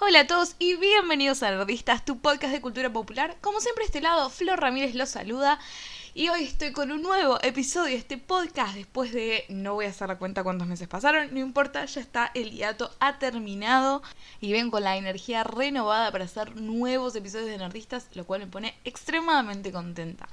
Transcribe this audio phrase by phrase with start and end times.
[0.00, 3.36] Hola a todos y bienvenidos a Nerdistas, tu podcast de cultura popular.
[3.40, 5.58] Como siempre, este lado, Flor Ramírez los saluda.
[6.14, 9.88] Y hoy estoy con un nuevo episodio de este podcast después de, no voy a
[9.88, 14.02] hacer la cuenta cuántos meses pasaron, no importa, ya está, el hiato ha terminado
[14.40, 18.46] y ven con la energía renovada para hacer nuevos episodios de Nerdistas, lo cual me
[18.46, 20.28] pone extremadamente contenta.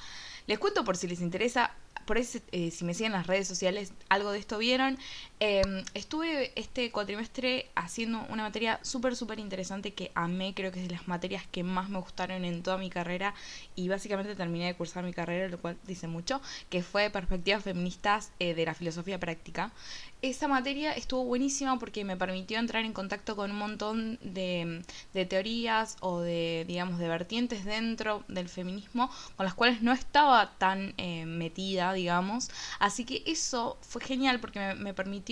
[0.45, 1.71] Les cuento por si les interesa,
[2.05, 4.99] por eh, si me siguen en las redes sociales, algo de esto vieron.
[5.41, 10.87] Em, estuve este cuatrimestre haciendo una materia súper, súper interesante que amé, creo que es
[10.87, 13.33] de las materias que más me gustaron en toda mi carrera
[13.75, 18.31] y básicamente terminé de cursar mi carrera, lo cual dice mucho, que fue Perspectivas Feministas
[18.39, 19.73] eh, de la Filosofía Práctica.
[20.21, 25.25] Esa materia estuvo buenísima porque me permitió entrar en contacto con un montón de, de
[25.25, 30.93] teorías o de, digamos, de vertientes dentro del feminismo con las cuales no estaba tan
[30.97, 32.49] eh, metida, digamos.
[32.79, 35.24] Así que eso fue genial porque me, permitió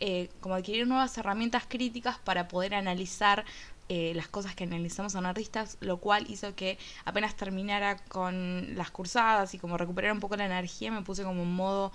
[0.00, 3.44] eh, como adquirir nuevas herramientas críticas para poder analizar
[3.90, 9.54] eh, las cosas que analizamos anarquistas, lo cual hizo que apenas terminara con las cursadas
[9.54, 11.90] y como recuperar un poco la energía, me puse como en modo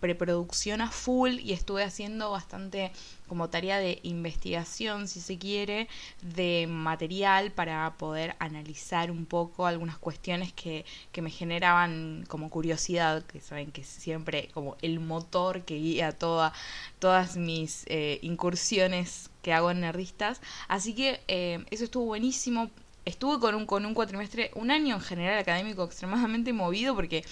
[0.00, 2.92] preproducción a full y estuve haciendo bastante
[3.26, 5.88] como tarea de investigación, si se quiere,
[6.22, 13.24] de material para poder analizar un poco algunas cuestiones que, que me generaban como curiosidad,
[13.24, 16.52] que saben que siempre como el motor que guía toda,
[16.98, 20.40] todas mis eh, incursiones que hago en nerdistas.
[20.68, 22.70] Así que eh, eso estuvo buenísimo.
[23.04, 27.24] Estuve con un, con un cuatrimestre, un año en general académico extremadamente movido porque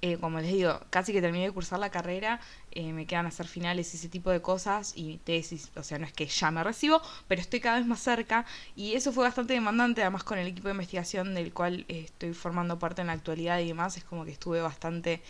[0.00, 2.40] eh, como les digo, casi que terminé de cursar la carrera,
[2.72, 6.06] eh, me quedan hacer finales y ese tipo de cosas y tesis, o sea, no
[6.06, 9.54] es que ya me recibo, pero estoy cada vez más cerca y eso fue bastante
[9.54, 13.14] demandante, además con el equipo de investigación del cual eh, estoy formando parte en la
[13.14, 15.22] actualidad y demás, es como que estuve bastante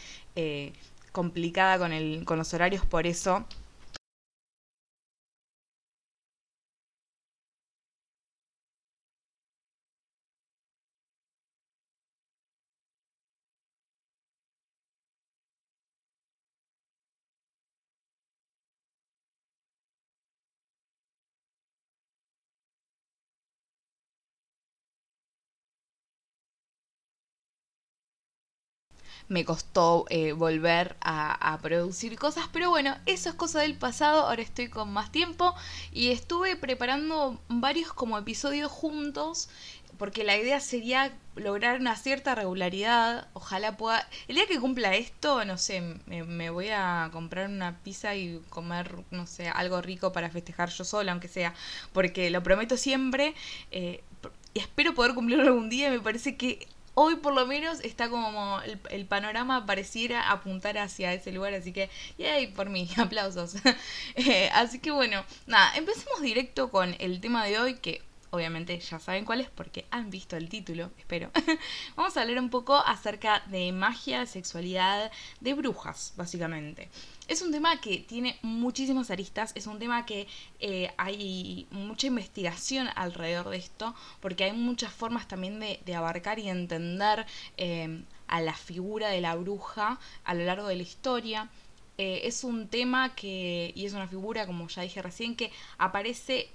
[1.10, 3.44] complicada con, el, con los horarios por eso
[29.28, 34.42] me costó eh, volver a, producir cosas, pero bueno, eso es cosa del pasado, ahora
[34.42, 35.54] estoy con más tiempo
[35.92, 39.48] y estuve preparando varios como episodios juntos,
[39.98, 44.08] porque la idea sería lograr una cierta regularidad, ojalá pueda...
[44.28, 48.94] El día que cumpla esto, no sé, me, voy a comprar una pizza y comer,
[49.10, 51.52] no sé, algo rico para festejar yo sola, aunque sea,
[51.92, 53.34] porque lo prometo siempre.
[53.72, 54.02] Eh,
[54.54, 55.90] y espero poder cumplirlo algún día.
[55.90, 56.66] Me parece que
[56.98, 58.60] hoy por lo menos está como
[58.90, 63.54] el, panorama pareciera apuntar hacia ese lugar, así que, yay, por mí, aplausos.
[64.16, 68.98] Eh, así que bueno, nada, empecemos directo con el tema de hoy, que obviamente ya
[68.98, 71.30] saben cuál es porque han visto el título, espero.
[71.96, 76.88] Vamos a hablar un poco acerca de magia, sexualidad, de brujas, básicamente.
[77.26, 80.26] Es un tema que tiene muchísimas aristas, es un tema que
[80.60, 86.48] eh, hay mucha investigación alrededor de esto, porque hay muchas formas también de, abarcar y
[86.48, 91.50] entender eh, a la figura de la bruja a lo largo de la historia.
[91.98, 96.48] Eh, es un tema que, y es una figura, como ya dije recién, que aparece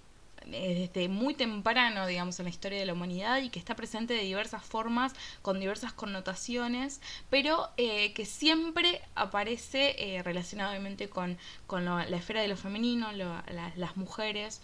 [0.45, 4.21] desde muy temprano, digamos, en la historia de la humanidad y que está presente de
[4.21, 11.37] diversas formas, con diversas connotaciones, pero eh, que siempre aparece eh, relacionado obviamente con,
[11.67, 14.61] con la esfera de lo femenino, las mujeres,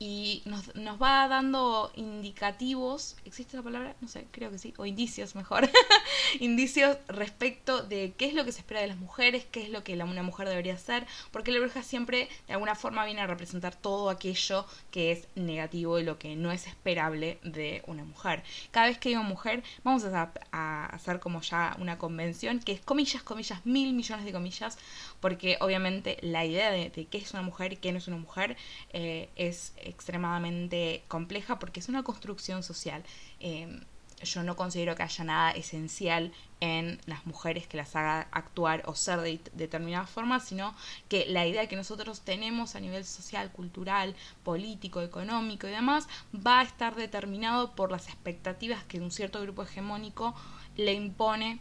[0.00, 3.94] y nos, nos va dando indicativos, ¿existe la palabra?
[4.00, 5.70] No sé, creo que sí, o indicios mejor,
[6.40, 9.84] indicios respecto de qué es lo que se espera de las mujeres, qué es lo
[9.84, 13.76] que una mujer debería hacer, porque la bruja siempre de alguna forma viene a representar
[13.76, 18.42] todo aquello que es negativo y lo que no es esperable de una mujer.
[18.70, 22.80] Cada vez que digo mujer, vamos a, a hacer como ya una convención, que es
[22.80, 24.78] comillas, comillas, mil millones de comillas,
[25.20, 28.56] porque obviamente la idea de, qué es una mujer y qué no es una mujer
[28.92, 33.02] eh, es extremadamente compleja porque es una construcción social.
[33.40, 33.80] Eh,
[34.22, 38.94] yo no considero que haya nada esencial en las mujeres que las haga actuar o
[38.94, 40.74] ser de determinada forma, sino
[41.08, 44.14] que la idea que nosotros tenemos a nivel social, cultural,
[44.44, 49.62] político, económico y demás va a estar determinado por las expectativas que un cierto grupo
[49.62, 50.34] hegemónico
[50.76, 51.60] le impone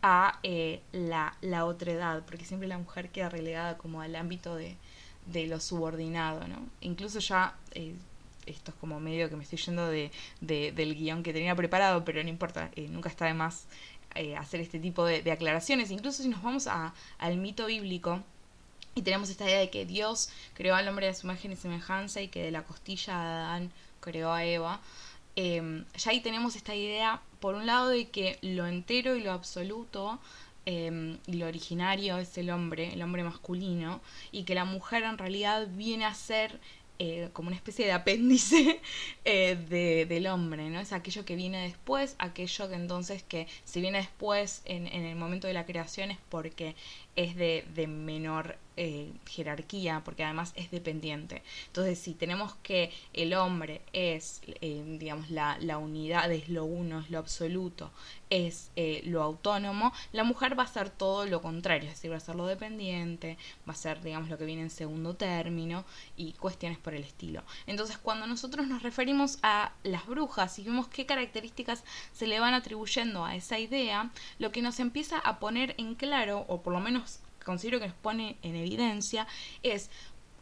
[0.00, 4.54] a eh, la, la otra edad, porque siempre la mujer queda relegada como al ámbito
[4.54, 4.76] de,
[5.32, 6.66] de lo subordinado, ¿no?
[6.80, 7.94] Incluso ya, eh,
[8.46, 10.10] esto es como medio que me estoy yendo de,
[10.40, 13.66] del guion que tenía preparado, pero no importa, eh, nunca está de más
[14.14, 15.90] eh, hacer este tipo de, aclaraciones.
[15.90, 18.22] Incluso si nos vamos a, al mito bíblico,
[18.94, 22.20] y tenemos esta idea de que Dios creó al hombre de su imagen y semejanza
[22.20, 24.80] y que de la costilla de Adán creó a Eva,
[25.36, 29.32] em, ya ahí tenemos esta idea, por un lado, de que lo entero y lo
[29.32, 30.18] absoluto
[30.68, 35.66] em, lo originario es el hombre, el hombre masculino, y que la mujer en realidad
[35.72, 36.60] viene a ser
[36.98, 38.80] eh, como una especie de apéndice
[39.24, 40.78] eh, de, del hombre, ¿no?
[40.78, 45.46] Es aquello que viene después, aquello que entonces que si viene después en el momento
[45.46, 46.76] de la creación es porque
[47.18, 51.42] es de, de menor eh, jerarquía, porque además es dependiente.
[51.66, 57.00] Entonces, si tenemos que el hombre es, eh, digamos, la, la, unidad, es lo uno,
[57.00, 57.90] es lo absoluto,
[58.30, 62.18] es eh, lo autónomo, la mujer va a ser todo lo contrario, es decir, va
[62.18, 63.36] a ser lo dependiente,
[63.68, 65.84] va a ser, digamos, lo que viene en segundo término
[66.16, 67.42] y cuestiones por el estilo.
[67.66, 71.82] Entonces, cuando nosotros nos referimos a las brujas y vemos qué características
[72.12, 76.44] se le van atribuyendo a esa idea, lo que nos empieza a poner en claro,
[76.46, 77.07] o por lo menos
[77.48, 79.26] considero que nos pone en evidencia
[79.62, 79.88] es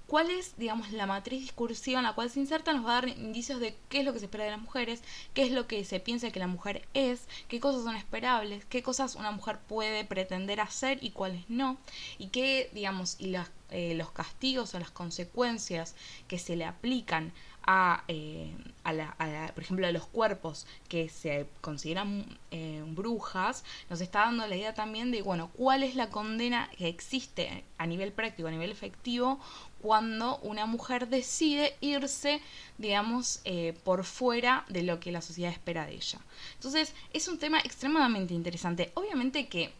[0.08, 3.08] cuál es, digamos, la matriz discursiva en la cual se inserta, nos va a dar
[3.08, 5.84] indicios de qué es lo que se espera de las mujeres, qué es lo que
[5.84, 10.04] se piensa que la mujer es, qué cosas son esperables, qué cosas una mujer puede
[10.04, 11.76] pretender hacer y cuáles no,
[12.18, 15.94] y qué, digamos, y las, eh, los castigos o las consecuencias
[16.26, 17.32] que se le aplican
[17.66, 18.54] a, eh,
[18.84, 24.20] a, la, a, por ejemplo, a los cuerpos que se consideran eh, brujas, nos está
[24.20, 28.48] dando la idea también de, bueno, cuál es la condena que existe a nivel práctico,
[28.48, 29.40] a nivel efectivo,
[29.82, 32.40] cuando una mujer decide irse,
[32.78, 36.20] digamos, eh, por fuera de lo que la sociedad espera de ella.
[36.54, 38.90] Entonces, es un tema extremadamente interesante.
[38.94, 39.72] Obviamente que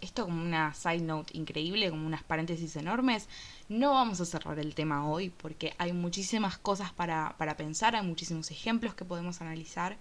[0.00, 3.28] esto como una side note increíble, como unas paréntesis enormes,
[3.68, 8.06] no vamos a cerrar el tema hoy porque hay muchísimas cosas para, para pensar, hay
[8.06, 9.96] muchísimos ejemplos que podemos analizar.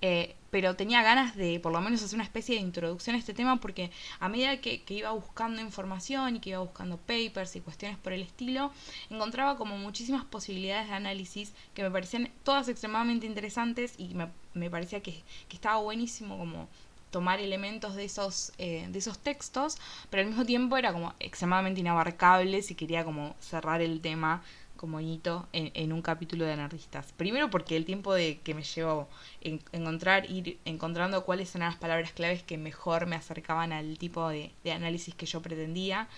[0.00, 3.34] Eh, pero tenía ganas de por lo menos hacer una especie de introducción a este
[3.34, 3.90] tema porque
[4.20, 8.22] a medida que, iba buscando información y que iba buscando papers y cuestiones por el
[8.22, 8.72] estilo,
[9.10, 14.70] encontraba como muchísimas posibilidades de análisis que me parecían todas extremadamente interesantes y me, me
[14.70, 16.68] parecía que, que estaba buenísimo como
[17.10, 19.78] tomar elementos de esos, eh, de esos textos,
[20.10, 24.42] pero al mismo tiempo era como extremadamente inabarcable si quería como cerrar el tema
[24.76, 27.12] como hito en, un capítulo de anarquistas.
[27.16, 29.08] Primero porque el tiempo de que me llevó
[29.40, 34.28] en, encontrar, ir encontrando cuáles eran las palabras claves que mejor me acercaban al tipo
[34.28, 36.08] de, de análisis que yo pretendía.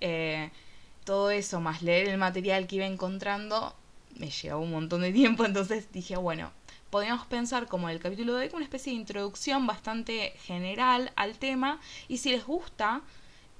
[0.00, 0.50] Eh,
[1.04, 3.74] todo eso, más leer el material que iba encontrando,
[4.16, 6.52] me llevó un montón de tiempo, entonces dije, bueno,
[6.92, 11.80] podríamos pensar como el capítulo de como una especie de introducción bastante general al tema
[12.06, 13.00] y si les gusta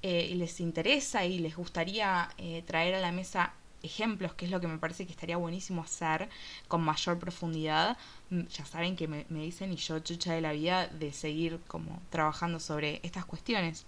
[0.03, 4.51] eh, y les interesa y les gustaría eh, traer a la mesa ejemplos, que es
[4.51, 6.29] lo que me parece que estaría buenísimo hacer
[6.67, 7.97] con mayor profundidad,
[8.29, 11.59] mm, ya saben que me, me dicen y yo chucha de la vida de seguir
[11.67, 13.87] como trabajando sobre estas cuestiones.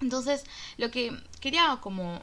[0.00, 0.46] Entonces,
[0.78, 2.22] lo que quería como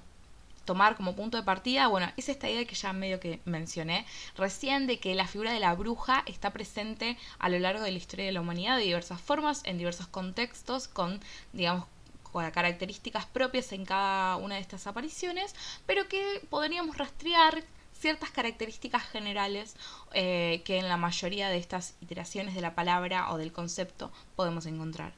[0.66, 4.06] tomar como punto de partida, bueno, es esta idea que ya medio que mencioné
[4.36, 7.98] recién de que la figura de la bruja está presente a lo largo de la
[7.98, 11.20] historia de la humanidad de diversas formas, en diversos contextos, con,
[11.52, 11.86] digamos,
[12.24, 15.56] con características propias en cada una de estas apariciones,
[15.86, 17.64] pero que podríamos rastrear
[17.94, 19.76] ciertas características generales
[20.14, 24.66] eh, que en la mayoría de estas iteraciones de la palabra o del concepto podemos
[24.66, 25.14] encontrar.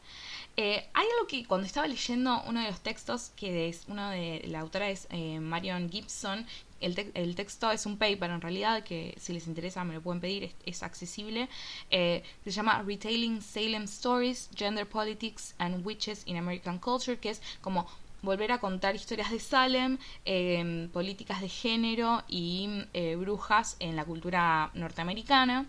[0.57, 4.44] Eh, hay algo que cuando estaba leyendo uno de los textos, que es uno de
[4.48, 6.46] la autora es eh, Marion Gibson,
[6.81, 10.02] el, te el, texto es un paper en realidad, que si les interesa me lo
[10.02, 11.50] pueden pedir, es, es accesible.
[11.90, 17.41] Eh, se llama Retailing Salem Stories, Gender Politics and Witches in American Culture, que es
[17.62, 17.88] como
[18.22, 24.03] volver a contar historias de Salem, eh, políticas de género y eh, brujas en la
[24.03, 25.65] cultura norteamericana.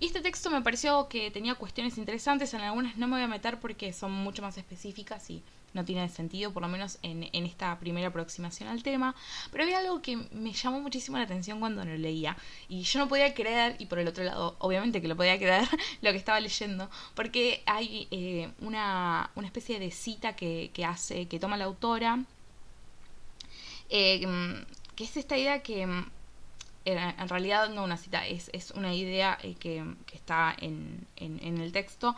[0.00, 3.28] Y este texto me pareció que tenía cuestiones interesantes, en algunas no me voy a
[3.28, 5.42] meter porque son mucho más específicas y
[5.74, 9.14] no tiene sentido, por lo menos en, esta primera aproximación al tema,
[9.50, 12.36] pero había algo que me llamó muchísimo la atención cuando lo leía,
[12.68, 15.68] y yo no podía creer, y por el otro lado, obviamente que lo podía creer,
[16.02, 21.26] lo que estaba leyendo, porque hay eh, una, una especie de cita que, que hace,
[21.26, 22.24] que toma la autora,
[23.90, 24.24] eh,
[24.94, 25.86] que es esta idea que
[26.84, 31.72] en realidad no una cita, es, es una idea eh, que, está en, en, el
[31.72, 32.14] texto,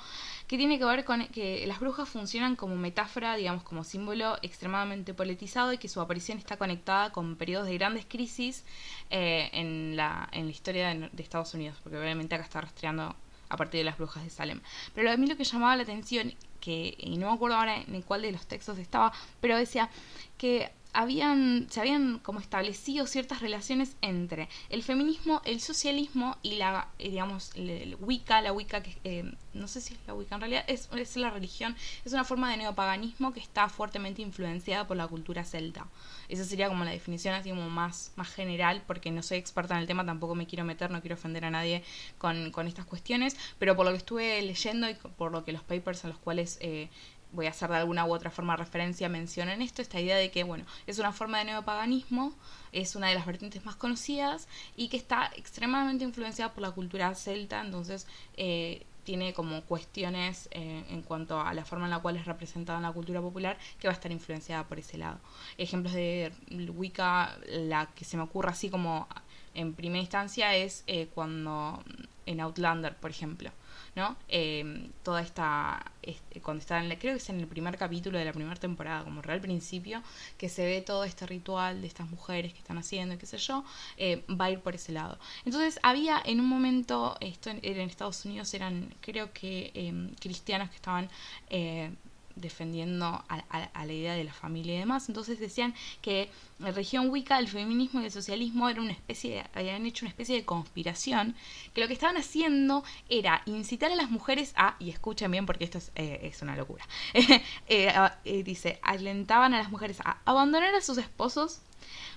[0.49, 5.15] que tiene que ver con que las brujas funcionan como metáfora, digamos, como símbolo extremadamente
[5.15, 8.65] politizado y que su aparición está conectada con periodos de grandes crisis
[9.11, 13.15] eh, en, la, en la historia de, de, Estados Unidos, porque obviamente acá está rastreando
[13.49, 14.61] a partir de las brujas de Salem.
[14.95, 18.03] Pero a mí lo que llamaba la atención, que, y no me acuerdo ahora en
[18.03, 19.89] cuál de los textos estaba, pero decía
[20.37, 26.89] que habían, se habían como establecido ciertas relaciones entre el feminismo, el socialismo y la,
[26.99, 30.41] eh, digamos, el, Wicca, la Wicca que eh, no sé si es la Wicca en
[30.41, 34.97] realidad, es, es la religión, es una forma de neopaganismo que está fuertemente influenciada por
[34.97, 35.87] la cultura celta.
[36.31, 39.81] Esa sería como la definición así como más, más general, porque no soy experta en
[39.81, 41.85] el tema, tampoco me quiero meter, no quiero ofender a nadie
[42.17, 45.63] con, con estas cuestiones, pero por lo que estuve leyendo y por lo que los
[45.63, 46.89] papers en los cuales eh,
[47.33, 50.45] voy a hacer de alguna u otra forma referencia, mencionan esto, esta idea de que,
[50.45, 52.35] bueno, es una forma de neopaganismo,
[52.73, 57.15] es una de las vertientes más conocidas y que está extremadamente influenciada por la cultura
[57.15, 58.07] celta, entonces
[58.37, 62.79] eh, tiene como cuestiones eh, en cuanto a la forma en la cual es representada
[62.79, 65.21] en la cultura popular que va a estar influenciada por ese lado.
[65.59, 66.33] Ejemplos de
[66.75, 69.07] Wicca, la que se me ocurre así como
[69.55, 71.83] en primera instancia es eh, cuando
[72.27, 73.53] en Outlander, por ejemplo
[73.97, 74.17] ¿no?
[74.29, 78.33] Eh, toda esta, este, cuando está creo que es en el primer capítulo de la
[78.33, 80.03] primera temporada, como real principio,
[80.37, 83.39] que se ve todo este ritual de estas mujeres que están haciendo y qué sé
[83.39, 83.65] yo,
[83.97, 85.19] eh, va a ir por ese lado.
[85.47, 90.69] Entonces había en un momento, esto en, en Estados Unidos eran creo que eh, cristianos
[90.69, 91.09] que estaban
[91.49, 91.91] eh,
[92.37, 95.09] defendiendo a, la idea de la familia y demás.
[95.09, 99.85] Entonces decían que la región Wicca, el feminismo y el socialismo era una especie habían
[99.87, 101.35] hecho una especie de conspiración,
[101.75, 105.65] que lo que estaban haciendo era incitar a las mujeres a, y escuchen bien porque
[105.65, 107.93] esto es, eh, una locura, eh,
[108.25, 111.61] eh, dice, alentaban a las mujeres a abandonar a sus esposos,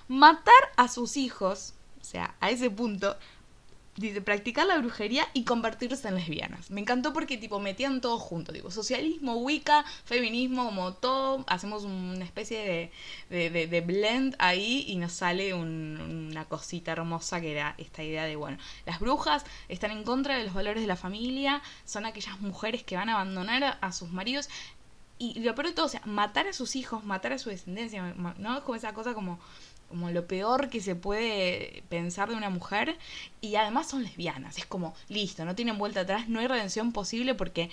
[0.08, 3.16] matar a sus hijos, o sea, a ese punto,
[4.00, 6.70] dice, practicar la brujería y convertirse en lesbianas.
[6.70, 12.24] Me encantó porque, tipo, metían todo junto, tipo, socialismo, wicca, feminismo, como todo, hacemos una
[12.24, 12.90] especie
[13.28, 18.24] de, de, de, blend ahí y nos sale una cosita hermosa que era esta idea
[18.24, 22.40] de, bueno, las brujas están en contra de los valores de la familia, son aquellas
[22.40, 24.48] mujeres que van a abandonar a, sus maridos
[25.18, 28.14] y lo peor de todo, o sea, matar a sus hijos, matar a su descendencia,
[28.38, 28.56] ¿no?
[28.56, 29.38] Es como esa cosa como
[29.90, 32.96] como lo peor que se puede pensar de una mujer
[33.40, 34.56] y además son lesbianas.
[34.56, 37.70] Es como, listo, no tienen vuelta atrás, no hay redención posible porque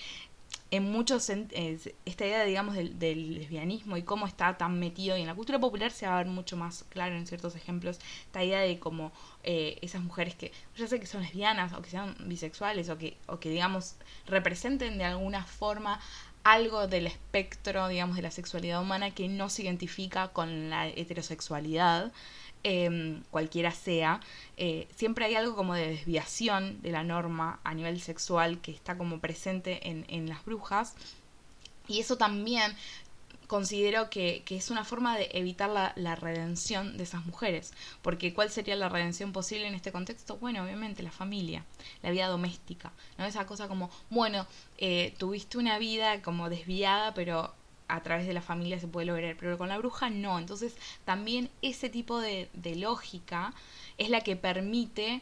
[0.71, 5.36] en muchos esta idea digamos del, lesbianismo y cómo está tan metido y en la
[5.36, 8.77] cultura popular se va a ver mucho más claro en ciertos ejemplos esta idea de
[8.77, 12.97] como eh, esas mujeres que ya sé que son lesbianas o que sean bisexuales o
[12.97, 13.95] que o que digamos
[14.25, 16.01] representen de alguna forma
[16.48, 22.13] algo del espectro, digamos, de la sexualidad humana que no se identifica con la heterosexualidad,
[22.63, 24.22] em, cualquiera sea,
[24.56, 28.98] eh, siempre hay algo como de desviación de la norma a nivel sexual que está
[28.98, 30.96] como presente en, en las brujas.
[31.89, 32.75] Y eso también
[33.48, 37.74] considero que, es una forma de evitar la, redención de esas mujeres.
[38.01, 40.38] Porque ¿cuál sería la redención posible en este contexto?
[40.38, 41.63] Bueno, obviamente la familia,
[42.04, 43.25] la vida doméstica, ¿no?
[43.25, 44.46] Esa cosa como, bueno,
[44.77, 47.54] eh, tuviste una vida como desviada, pero
[47.88, 50.38] a través de la familia se puede lograr, pero con la bruja no.
[50.38, 50.75] Entonces
[51.06, 53.54] también ese tipo de, lógica
[53.98, 55.22] es la que permite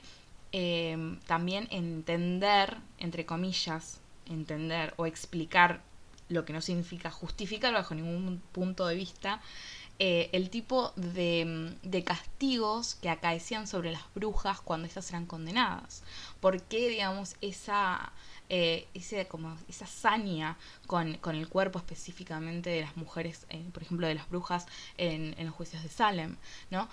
[0.51, 5.81] eh, también entender, entre comillas, entender o explicar
[6.29, 9.41] lo que no significa justificar bajo ningún punto de vista,
[9.97, 16.03] eh, el tipo de, de, castigos que acaecían sobre las brujas cuando éstas eran condenadas.
[16.41, 18.11] ¿Por qué, digamos, esa,
[18.49, 18.87] eh,
[19.29, 24.15] como esa saña con, con, el cuerpo específicamente de las mujeres, eh, por ejemplo, de
[24.15, 24.67] las brujas
[24.97, 26.35] en, en, los juicios de Salem?
[26.71, 26.89] ¿no?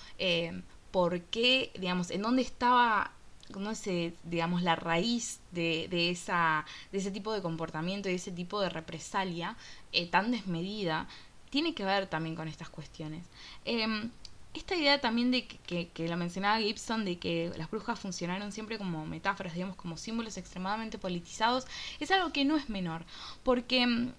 [0.92, 3.10] ¿Por qué, digamos, en dónde estaba
[3.52, 8.60] conoce, digamos, la raíz de, de, esa, de ese tipo de comportamiento y ese tipo
[8.60, 9.56] de represalia
[9.92, 11.06] eh, tan desmedida,
[11.50, 13.24] tiene que ver también con estas cuestiones.
[13.64, 14.10] Em,
[14.54, 18.78] esta idea también de que, que, lo mencionaba Gibson, de que las brujas funcionaron siempre
[18.78, 21.66] como metáforas, digamos, como símbolos extremadamente politizados,
[22.00, 23.04] es algo que no es menor,
[23.44, 24.12] porque em,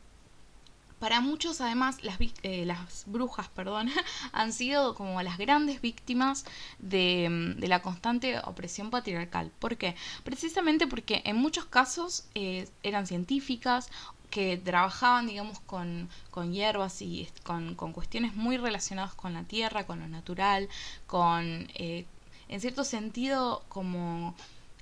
[1.04, 3.90] para muchos, además, las, eh, las brujas, perdón,
[4.32, 6.46] han sido como las grandes víctimas
[6.80, 9.52] de, mm, de, la constante opresión patriarcal.
[9.60, 9.98] ¿Por qué?
[10.24, 13.90] Precisamente porque en muchos casos eh, eran científicas
[14.30, 19.86] que trabajaban, digamos, con, con hierbas y con, con, cuestiones muy relacionadas con la tierra,
[19.86, 20.70] con lo natural,
[21.06, 22.06] con, eh,
[22.48, 24.36] en cierto sentido, como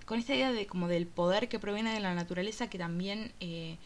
[0.06, 3.78] con esta idea de como del poder que proviene de la naturaleza que también eh,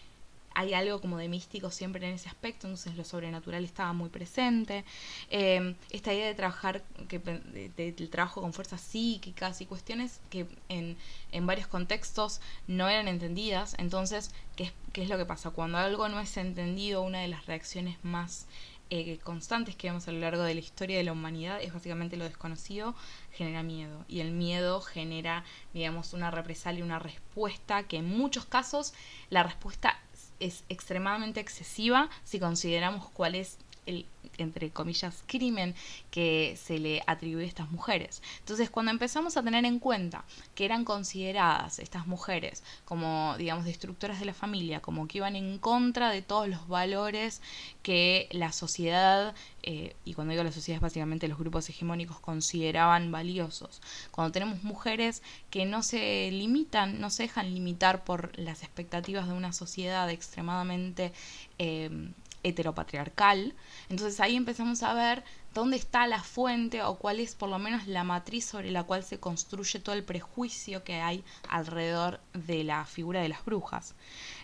[0.56, 4.84] hay algo como de místico siempre en ese aspecto, entonces lo sobrenatural estaba muy presente.
[5.30, 10.98] Eh, esta idea de trabajar, que, del trabajo con fuerzas psíquicas y cuestiones que en,
[11.32, 13.76] en varios contextos no eran entendidas.
[13.78, 15.50] Entonces, ¿qué ¿qué es lo que pasa?
[15.50, 18.48] Cuando algo no es entendido, una de las reacciones más
[18.90, 22.16] eh, constantes que vemos a lo largo de la historia de la humanidad es básicamente
[22.16, 22.96] lo desconocido
[23.32, 25.44] genera miedo y el miedo genera
[25.74, 28.94] digamos una represalia una respuesta que en muchos casos
[29.32, 30.00] la respuesta
[30.40, 34.06] es extremadamente excesiva si consideramos cuál es el
[34.38, 35.76] entre comillas, crimen
[36.12, 38.22] que se le atribuye a estas mujeres.
[38.40, 44.20] Entonces, cuando empezamos a tener en cuenta que eran consideradas estas mujeres como, digamos, destructoras
[44.20, 47.42] de la familia, como que iban en contra de todos los valores
[47.82, 53.12] que la sociedad, eh, y cuando digo la sociedad es básicamente los grupos hegemónicos, consideraban
[53.12, 53.82] valiosos.
[54.12, 59.34] Cuando tenemos mujeres que no se limitan, no se dejan limitar por las expectativas de
[59.34, 61.14] una sociedad extremadamente...
[61.58, 62.12] Eh,
[62.46, 63.54] heteropatriarcal.
[63.90, 65.24] Entonces ahí empezamos a ver
[65.54, 69.04] dónde está la fuente o cuál es por lo menos la matriz sobre la cual
[69.04, 73.96] se construye todo el prejuicio que hay alrededor de la figura de las brujas.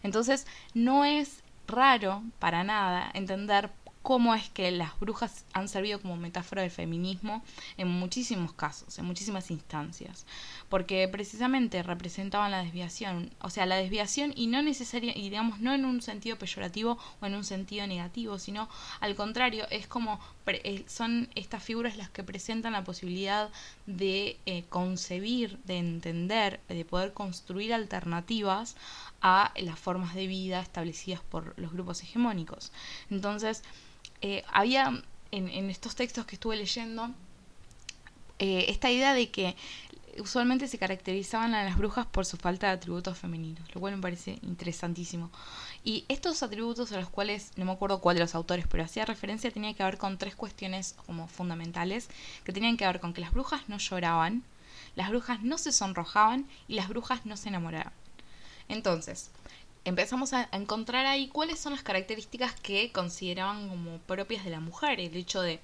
[0.04, 6.18] Entonces no es raro para nada entender cómo es que las brujas han servido como
[6.18, 7.44] metáfora del feminismo
[7.78, 10.26] en muchísimos casos, en muchísimas instancias,
[10.70, 15.74] porque precisamente representaban la desviación, o sea, la desviación y no necesaria, y digamos, no
[15.74, 20.84] en un sentido peyorativo o en un sentido negativo, sino al contrario, es como eh,
[20.88, 23.50] son estas figuras las que presentan la posibilidad
[23.86, 28.76] de eh, concebir, de entender, de poder construir alternativas
[29.22, 32.72] a las formas de vida establecidas por los grupos hegemónicos.
[33.10, 33.64] Entonces,
[34.22, 35.02] eh, había
[35.32, 37.10] en, estos textos que estuve leyendo
[38.40, 39.56] eh, esta idea de que
[40.20, 44.02] usualmente se caracterizaban a las brujas por su falta de atributos femeninos, lo cual me
[44.02, 45.32] parece interesantísimo.
[45.84, 49.06] Y estos atributos a los cuales, no me acuerdo cuál de los autores, pero hacía
[49.06, 52.10] referencia, tenía que ver con tres cuestiones como fundamentales,
[52.44, 54.44] que tenían que ver con que las brujas no lloraban,
[54.96, 57.94] las brujas no se sonrojaban y las brujas no se enamoraban.
[58.68, 59.32] Entonces,
[59.86, 65.00] empezamos a encontrar ahí cuáles son las características que consideraban como propias de la mujer,
[65.00, 65.60] el hecho de,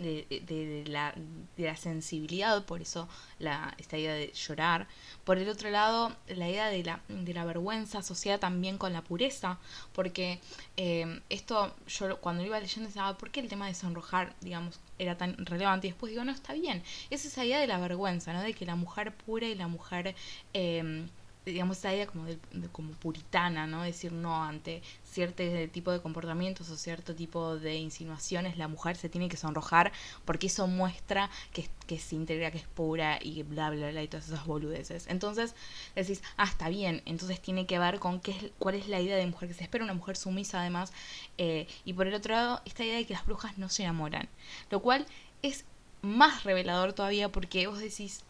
[0.00, 1.14] de, la,
[1.56, 3.08] de la sensibilidad, por eso
[3.38, 4.88] la, esta idea de llorar.
[5.24, 9.02] Por el otro lado, la idea de la, de la vergüenza asociada también con la
[9.02, 9.58] pureza,
[9.92, 10.40] porque
[10.76, 15.16] eh, esto yo cuando iba leyendo decía, ¿por qué el tema de sonrojar, digamos, era
[15.16, 15.86] tan relevante?
[15.86, 18.42] Y después digo, no, está bien, es esa idea de la vergüenza, ¿no?
[18.42, 20.14] De que la mujer pura y la mujer...
[20.54, 21.06] Eh,
[21.46, 22.38] digamos, esa idea como, de,
[22.72, 23.82] como puritana, ¿no?
[23.82, 25.42] Decir no ante cierto
[25.72, 29.92] tipo de comportamientos o cierto tipo de insinuaciones, la mujer se tiene que sonrojar
[30.24, 34.08] porque eso muestra que, que se integra, que es pura y bla, bla, bla, y
[34.08, 35.06] todas esas boludeces.
[35.08, 35.54] Entonces
[35.94, 39.16] decís, ah, está bien, entonces tiene que ver con qué es, cuál es la idea
[39.16, 40.92] de mujer que se espera, una mujer sumisa además,
[41.38, 44.28] eh, y por el otro lado, esta idea de que las brujas no se enamoran,
[44.70, 45.06] lo cual
[45.42, 45.64] es
[46.02, 48.24] más revelador todavía porque vos decís,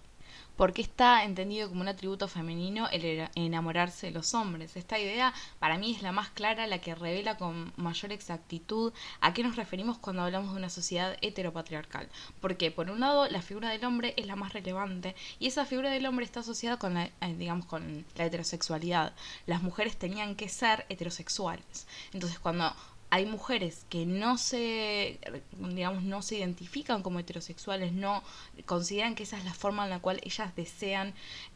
[0.61, 4.77] porque está entendido como un atributo femenino el enamorarse de los hombres.
[4.77, 8.93] Esta idea para mí es la más clara, la que revela con mayor exactitud
[9.23, 12.11] a qué nos referimos cuando hablamos de una sociedad heteropatriarcal.
[12.43, 15.89] Porque por un lado la figura del hombre es la más relevante y esa figura
[15.89, 19.15] del hombre está asociada con la, eh, digamos, con la heterosexualidad.
[19.47, 21.87] Las mujeres tenían que ser heterosexuales.
[22.13, 22.71] Entonces cuando
[23.11, 25.19] hay mujeres que no se,
[25.59, 28.23] digamos, no se identifican como heterosexuales, no
[28.67, 31.13] consideran que esa es la forma en la cual ellas desean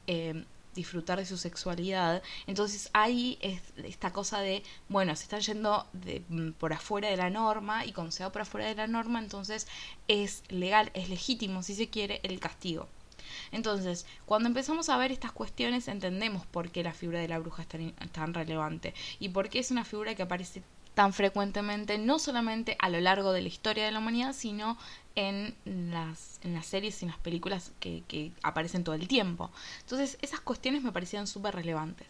[0.07, 2.23] eh, disfrutar de su sexualidad.
[2.47, 5.87] Entonces ahí es esta cosa de, bueno, se están yendo
[6.29, 9.21] mm, por afuera de la norma y cuando se va por afuera de la norma,
[9.21, 9.69] entonces
[10.09, 12.88] es legal, es legítimo, si se quiere, el castigo.
[13.53, 17.62] Entonces, cuando empezamos a ver estas cuestiones, entendemos por qué la figura de la bruja
[17.62, 20.62] es tan, tan relevante y por qué es una figura que aparece
[20.94, 24.78] tan frecuentemente, no solamente a lo largo de la historia de la humanidad, sino
[25.16, 29.50] en las, en las series y en las películas que, que aparecen todo el tiempo.
[29.80, 32.09] Entonces, esas cuestiones me parecían súper relevantes.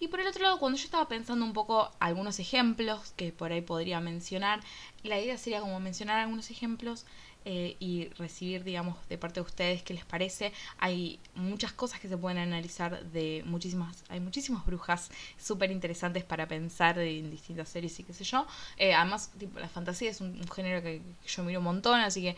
[0.00, 3.52] Y por el otro lado, cuando yo estaba pensando un poco algunos ejemplos que por
[3.52, 4.60] ahí podría mencionar,
[5.02, 7.04] la idea sería como mencionar algunos ejemplos
[7.48, 10.52] eh, y recibir, digamos, de parte de ustedes qué les parece.
[10.78, 16.48] Hay muchas cosas que se pueden analizar de muchísimas, hay muchísimas brujas súper interesantes para
[16.48, 18.48] pensar en distintas series y qué sé yo.
[18.78, 22.20] Eh, además, tipo, la fantasía es un, género que, que yo miro un montón, así
[22.20, 22.36] que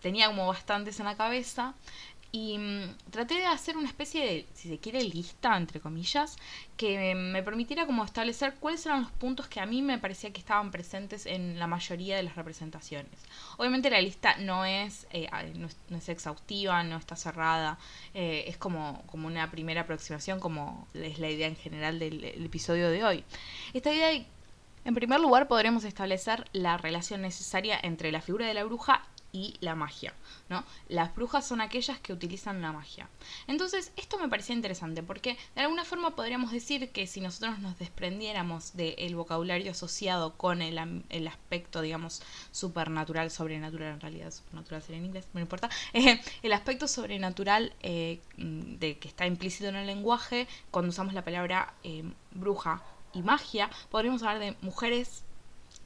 [0.00, 1.74] tenía como bastantes en la cabeza
[2.32, 6.36] y mm, traté de hacer una especie de, si se quiere, lista, entre comillas,
[6.76, 10.40] que me permitiera como establecer cuáles eran los puntos que a mí me parecía que
[10.40, 13.12] estaban presentes en la mayoría de las representaciones.
[13.56, 17.78] Obviamente la lista no es, eh, no, es exhaustiva, no está cerrada,
[18.14, 22.90] eh, es como, como una primera aproximación, como es la idea en general del, episodio
[22.90, 23.24] de hoy.
[23.72, 24.26] Esta idea
[24.86, 29.04] en primer lugar, podremos establecer la relación necesaria entre la figura de la bruja
[29.36, 30.14] y la magia,
[30.48, 30.64] ¿no?
[30.88, 33.08] Las brujas son aquellas que utilizan la magia.
[33.46, 37.78] Entonces, esto me parecía interesante porque de alguna forma podríamos decir que si nosotros nos
[37.78, 40.78] desprendiéramos del vocabulario asociado con el,
[41.28, 46.88] aspecto, digamos, supernatural, sobrenatural en realidad, supernatural sería en inglés, no importa, eh, el aspecto
[46.88, 52.82] sobrenatural eh, de que está implícito en el lenguaje, cuando usamos la palabra eh, bruja
[53.12, 55.25] y magia, podríamos hablar de mujeres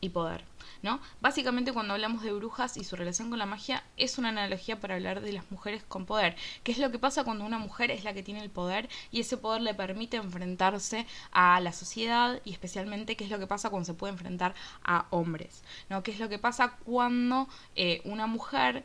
[0.01, 0.45] y poder.
[0.83, 0.99] ¿No?
[1.21, 4.95] Básicamente cuando hablamos de brujas y su relación con la magia es una analogía para
[4.95, 8.03] hablar de las mujeres con poder, que es lo que pasa cuando una mujer es
[8.03, 12.53] la que tiene el poder y ese poder le permite enfrentarse a la sociedad y
[12.53, 16.03] especialmente qué es lo que pasa cuando se puede enfrentar a hombres, ¿no?
[16.03, 18.83] ¿Qué es lo que pasa cuando eh, una mujer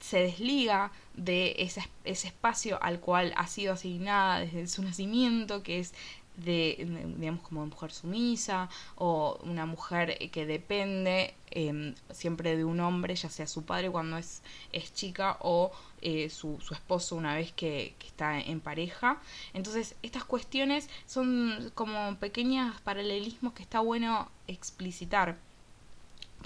[0.00, 5.80] se desliga de ese, ese espacio al cual ha sido asignada desde su nacimiento, que
[5.80, 5.94] es
[6.36, 13.14] de, digamos, como mujer sumisa o una mujer que depende em, siempre de un hombre,
[13.14, 15.72] ya sea su padre cuando es, es chica o
[16.02, 19.20] eh, su, su, esposo una vez que, que, está en pareja.
[19.54, 25.38] Entonces, estas cuestiones son como pequeños paralelismos que está bueno explicitar.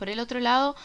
[0.00, 0.76] Por el otro lado,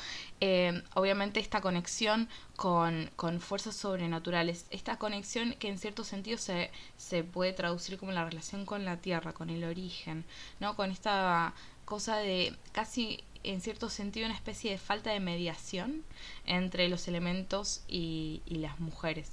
[0.41, 6.69] eh, obviamente esta conexión con, con, fuerzas sobrenaturales, esta conexión que en cierto sentido se,
[6.97, 10.25] se puede traducir como la relación con la tierra, con el origen,
[10.59, 10.75] ¿no?
[10.75, 11.53] Con esta
[11.85, 16.03] cosa de casi en cierto sentido una especie de falta de mediación
[16.45, 19.31] entre los elementos y, las mujeres.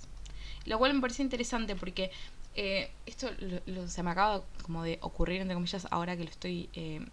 [0.65, 2.13] Lo cual me parece interesante porque
[2.55, 3.29] eh, esto
[3.67, 7.05] lo, se me acaba como de ocurrir, entre comillas, ahora que lo estoy eh,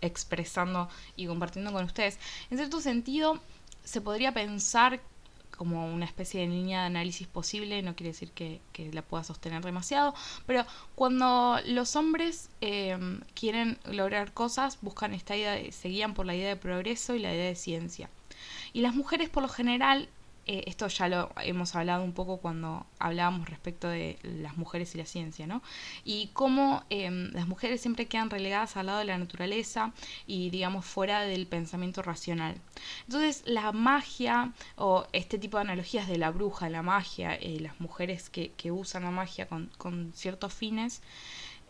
[0.00, 2.18] expresando y compartiendo con ustedes.
[2.50, 3.40] En cierto sentido,
[3.84, 5.00] se podría pensar
[5.56, 8.60] como una especie de línea de análisis posible, no quiere decir que,
[8.92, 10.12] la pueda sostener demasiado,
[10.44, 10.66] pero
[10.96, 12.98] cuando los hombres eh,
[13.34, 17.32] quieren lograr cosas, buscan esta idea, se guían por la idea de progreso y la
[17.32, 18.10] idea de ciencia.
[18.72, 20.08] Y las mujeres por lo general
[20.46, 24.98] eh, esto ya lo hemos hablado un poco cuando hablábamos respecto de las mujeres y
[24.98, 25.62] la ciencia, ¿no?
[26.04, 29.92] Y cómo em, las mujeres siempre quedan relegadas al lado de la naturaleza
[30.26, 32.56] y, digamos, fuera del pensamiento racional.
[33.06, 37.80] Entonces, la magia o este tipo de analogías de la bruja, la magia, eh, las
[37.80, 41.02] mujeres que, usan la magia con ciertos fines,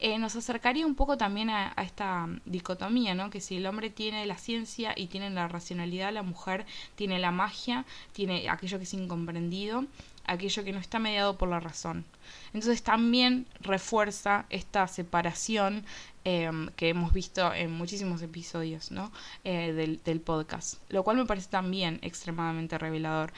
[0.04, 3.30] eh, nos acercaría un poco también a, esta dicotomía, ¿no?
[3.30, 7.30] Que si el hombre tiene la ciencia y tiene la racionalidad, la mujer tiene la
[7.30, 9.84] magia, tiene aquello que es incomprendido,
[10.24, 12.04] aquello que no está mediado por la razón.
[12.52, 15.84] Entonces también refuerza esta separación
[16.24, 19.12] em, que hemos visto en muchísimos episodios ¿no?
[19.44, 23.32] Eh, del podcast, lo cual me parece también extremadamente revelador.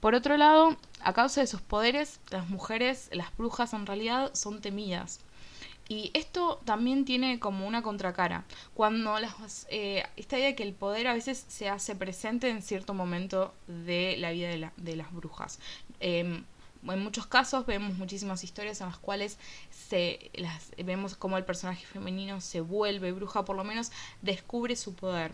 [0.00, 4.60] Por otro lado, a causa de sus poderes, las mujeres, las brujas en realidad son
[4.60, 5.20] temidas.
[5.92, 8.46] Y esto también tiene como una contracara.
[8.72, 9.14] Cuando
[9.68, 13.52] eh, esta idea de que el poder a veces se hace presente en cierto momento
[13.66, 15.58] de la vida de las brujas.
[16.00, 16.44] Em,
[16.88, 19.36] en muchos casos vemos muchísimas historias en las cuales
[19.70, 24.94] se las vemos como el personaje femenino se vuelve bruja, por lo menos descubre su
[24.94, 25.32] poder.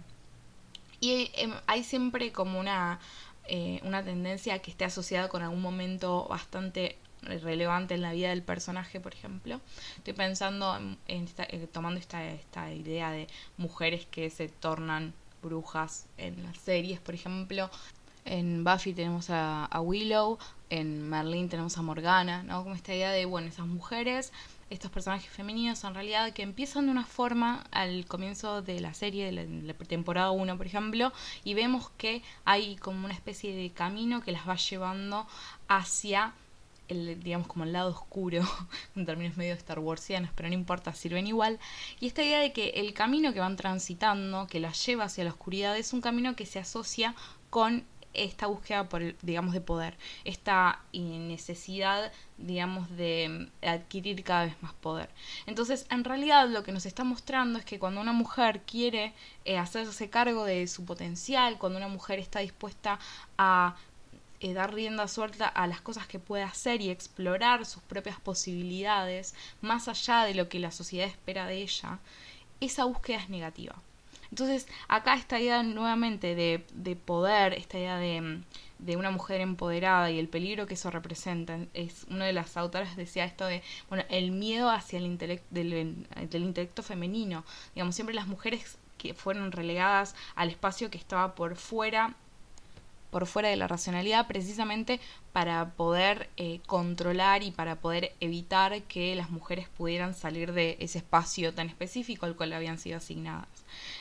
[0.99, 2.99] Y em, hay siempre como una,
[3.44, 8.42] eh, una tendencia que esté asociada con algún momento bastante relevante en la vida del
[8.42, 9.61] personaje, por ejemplo.
[9.96, 13.26] Estoy pensando en, eh, tomando esta, esta idea de
[13.57, 17.70] mujeres que se tornan brujas en las series, por ejemplo.
[18.24, 22.62] En Buffy tenemos a, Willow, en Merlin tenemos a Morgana, ¿no?
[22.62, 24.33] Como esta idea de, bueno, esas mujeres,
[24.68, 29.33] estos personajes femeninos en realidad que empiezan de una forma al comienzo de la serie,
[29.33, 31.11] de la, temporada 1, por ejemplo,
[31.42, 35.26] y vemos que hay como una especie de camino que las va llevando
[35.68, 36.35] hacia
[36.88, 38.42] el, digamos, como el lado oscuro,
[38.96, 41.59] en términos medio Star Warsianos, pero no importa, sirven igual.
[42.01, 45.31] Y esta idea de que el camino que van transitando, que las lleva hacia la
[45.31, 47.14] oscuridad, es un camino que se asocia
[47.51, 54.72] con esta búsqueda por digamos de poder esta necesidad digamos de adquirir cada vez más
[54.74, 55.11] poder
[55.46, 59.12] entonces en realidad lo que nos está mostrando es que cuando una mujer quiere
[59.44, 62.98] eh, hacerse cargo de su potencial cuando una mujer está dispuesta
[63.37, 63.77] a
[64.40, 69.35] eh, dar rienda suelta a las cosas que puede hacer y explorar sus propias posibilidades
[69.61, 71.98] más allá de lo que la sociedad espera de ella,
[72.61, 73.74] esa búsqueda es negativa.
[74.31, 78.42] Entonces, acá esta idea nuevamente de, de poder, esta idea de,
[78.79, 82.96] de, una mujer empoderada y el peligro que eso representa, es una de las autoras
[82.96, 87.44] decía esto de, bueno, el miedo hacia el intelecto, del, del intelecto femenino.
[87.74, 92.14] Digamos, siempre las mujeres que fueron relegadas al espacio que estaba por fuera
[93.11, 95.01] por fuera de la racionalidad precisamente
[95.33, 100.99] para poder eh, controlar y para poder evitar que las mujeres pudieran salir de ese
[100.99, 103.49] espacio tan específico al cual habían sido asignadas.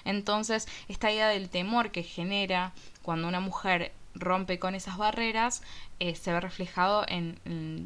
[0.05, 5.61] Entonces, esta idea del temor que genera cuando una mujer rompe con esas barreras,
[5.99, 7.39] eh, se ve reflejado en,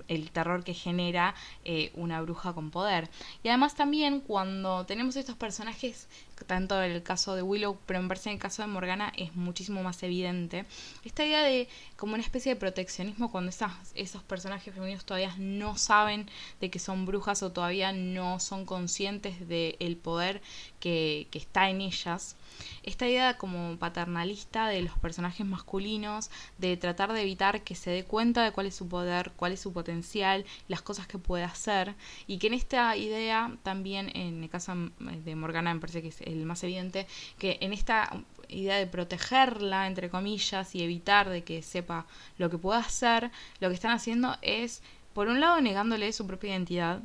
[0.08, 3.10] el terror que genera eh, una bruja con poder.
[3.44, 6.08] Y además también cuando tenemos estos personajes,
[6.46, 9.36] tanto en el caso de Willow, pero me parece en el caso de Morgana es
[9.36, 10.66] muchísimo más evidente,
[11.06, 15.78] esta idea de como una especie de proteccionismo cuando esas, esos personajes femeninos todavía no
[15.78, 20.42] saben de que son brujas o todavía no son conscientes del poder
[20.80, 22.36] que, que está en ellas
[22.84, 28.01] esta idea como paternalista de los personajes masculinos, de tratar de evitar que se dé
[28.06, 31.96] cuenta de cuál es su poder, cuál es su potencial, las cosas que puede hacer,
[32.28, 36.22] y que en esta idea también, en el caso de Morgana me parece que es
[36.22, 41.62] el más evidente, que en esta idea de protegerla, entre comillas, y evitar de que
[41.62, 42.06] sepa
[42.38, 44.82] lo que pueda hacer, lo que están haciendo es,
[45.14, 47.02] por un lado, negándole su propia identidad,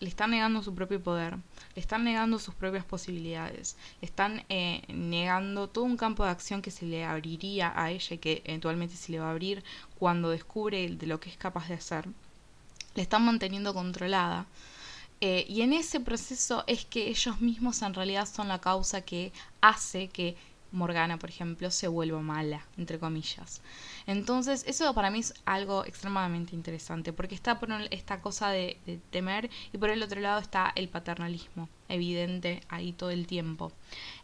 [0.00, 1.36] le están negando su propio poder,
[1.74, 6.62] le están negando sus propias posibilidades, le están eh, negando todo un campo de acción
[6.62, 9.64] que se le abriría a ella y que eventualmente se le va a abrir
[9.98, 12.08] cuando descubre de lo que es capaz de hacer.
[12.94, 14.46] Le están manteniendo controlada.
[15.20, 19.32] Eh, y en ese proceso es que ellos mismos en realidad son la causa que
[19.60, 20.36] hace que
[20.72, 23.62] Morgana, por ejemplo, se vuelva mala, entre comillas.
[24.06, 28.78] Entonces, eso para mí es algo extremadamente interesante, porque está por esta cosa de,
[29.10, 33.72] temer y por el otro lado está el paternalismo, evidente ahí todo el tiempo.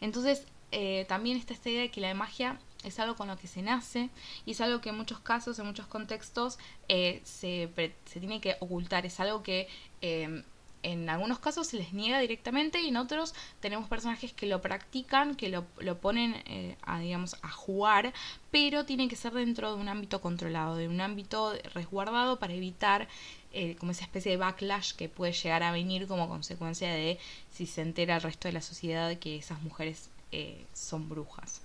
[0.01, 3.47] Entonces, eh, también está esta idea de que la magia es algo con lo que
[3.47, 4.11] se nace
[4.45, 7.71] y es algo que en muchos casos, en muchos contextos, eh, se,
[8.05, 9.69] se, tiene que ocultar, es algo que...
[10.03, 10.45] Eh,
[10.85, 15.35] en algunos casos se les niega directamente y en otros tenemos personajes que lo practican,
[15.35, 18.13] que lo, lo ponen eh, a, digamos, a jugar,
[18.51, 23.09] pero tiene que ser dentro de un ámbito controlado, de un ámbito resguardado para evitar
[23.53, 27.19] eh, como esa especie de backlash que puede llegar a venir como consecuencia de
[27.51, 31.63] si se entera el resto de la sociedad que esas mujeres eh, son brujas.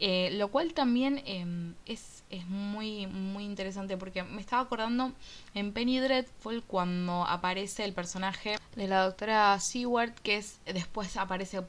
[0.00, 5.12] Lo cual también em, es, es, muy, muy interesante porque me estaba acordando
[5.54, 11.60] en Penny Dreadful, cuando aparece el personaje de la doctora Seward, que es después aparece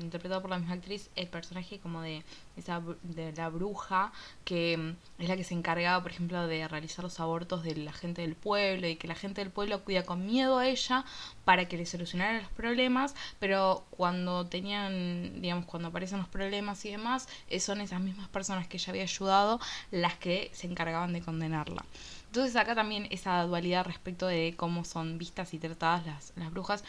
[0.00, 2.24] interpretado por la misma actriz, el personaje como de
[2.60, 4.12] esa de la bruja,
[4.44, 7.92] que mm, es la que se encargaba, por ejemplo, de realizar los abortos de la
[7.92, 11.04] gente del pueblo y que la gente del pueblo cuida con miedo a ella
[11.44, 16.90] para que le solucionara los problemas, pero cuando tenían, digamos, cuando aparecen los problemas y
[16.90, 21.22] demás, eh, son esas mismas personas que ella había ayudado las que se encargaban de
[21.22, 21.84] condenarla.
[22.26, 26.84] Entonces acá también esa dualidad respecto de cómo son vistas y tratadas las, las brujas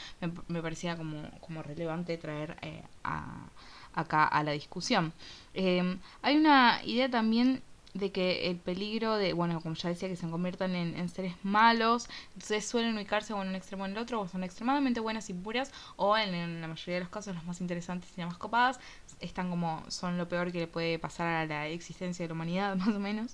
[0.48, 3.48] me, parecía como, como relevante traer eh, a,
[3.93, 5.13] acá a la discusión.
[5.54, 7.62] Em, hay una idea también
[7.93, 12.08] de que el peligro de, bueno, como ya decía, que se conviertan en, seres malos,
[12.34, 15.34] entonces suelen ubicarse en un extremo o en el otro, o son extremadamente buenas y
[15.34, 18.38] puras, o en, en, la mayoría de los casos, las más interesantes y las más
[18.38, 18.80] copadas,
[19.19, 22.75] están como, son lo peor que le puede pasar a la existencia de la humanidad,
[22.77, 23.34] más o menos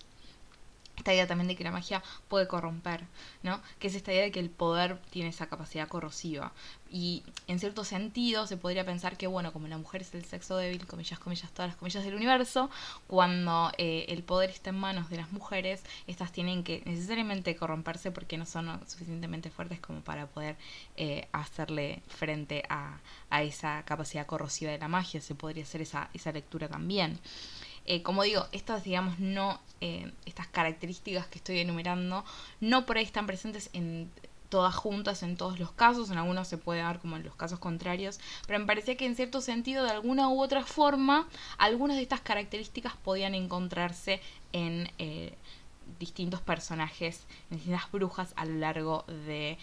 [0.97, 3.05] esta idea también de que la magia puede corromper,
[3.43, 3.61] ¿no?
[3.79, 6.51] Que es esta idea de que el poder tiene esa capacidad corrosiva.
[6.89, 10.57] Y en cierto sentido se podría pensar que, bueno, como la mujer es el sexo
[10.57, 12.69] débil, comillas, comillas, todas las comillas del universo,
[13.05, 18.11] cuando eh, el poder está en manos de las mujeres, estas tienen que necesariamente corromperse
[18.11, 20.55] porque no son suficientemente fuertes como para poder
[20.95, 25.21] eh, hacerle frente a, a esa capacidad corrosiva de la magia.
[25.21, 27.19] Se podría hacer esa, esa lectura también.
[27.87, 32.25] Eh, como digo, estas, digamos, no, eh, estas características que estoy enumerando,
[32.59, 34.11] no por ahí están presentes en
[34.49, 37.59] todas juntas en todos los casos, en algunos se puede dar como en los casos
[37.59, 42.03] contrarios, pero me parecía que en cierto sentido, de alguna u otra forma, algunas de
[42.03, 44.21] estas características podían encontrarse
[44.53, 45.33] en eh,
[45.99, 49.57] distintos personajes, en distintas brujas a lo largo de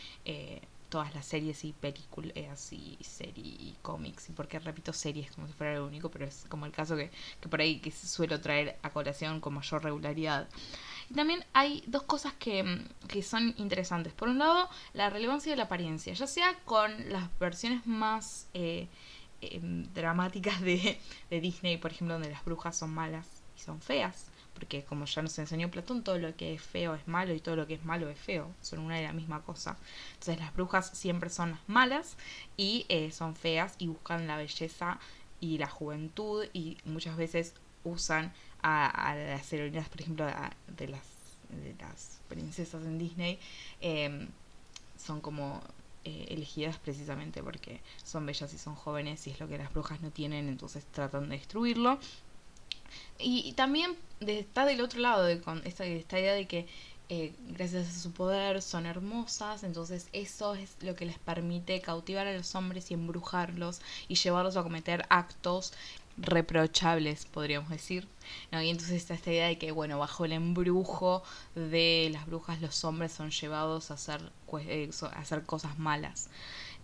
[0.95, 4.29] todas las series y películas y series y cómics.
[4.29, 7.11] Y porque repito series como si fuera lo único, pero es como el caso que,
[7.41, 10.49] que por ahí que suelo traer a colación con mayor regularidad.
[11.11, 14.13] Y también hay dos cosas que, que, son interesantes.
[14.13, 18.87] Por un lado, la relevancia de la apariencia, ya sea con las versiones más eh,
[19.41, 23.27] em, dramáticas de, de Disney, por ejemplo, donde las brujas son malas
[23.57, 27.07] y son feas porque como ya nos enseñó Platón, todo lo que es feo es
[27.07, 29.77] malo y todo lo que es malo es feo, son una y la misma cosa.
[30.15, 32.17] Entonces las brujas siempre son malas
[32.57, 34.99] y eh, son feas y buscan la belleza
[35.41, 41.03] y la juventud y muchas veces usan a, las heroínas, por ejemplo, de, las,
[41.51, 43.39] de las princesas en Disney,
[43.83, 44.29] em,
[44.97, 45.61] son como
[46.05, 50.01] eh, elegidas precisamente porque son bellas y son jóvenes y es lo que las brujas
[50.01, 51.99] no tienen, entonces tratan de destruirlo.
[53.19, 56.67] Y, también está del otro lado de con esta, esta idea de que
[57.11, 62.27] eh, gracias a su poder son hermosas, entonces eso es lo que les permite cautivar
[62.27, 65.75] a los hombres y embrujarlos y llevarlos a cometer actos
[66.17, 68.09] reprochables, podríamos decir.
[68.53, 68.63] ¿no?
[68.63, 71.23] Y entonces está esta idea de que, bueno, bajo el embrujo
[71.55, 74.21] de las brujas, los hombres son llevados a hacer,
[74.61, 76.29] eh, a hacer cosas malas.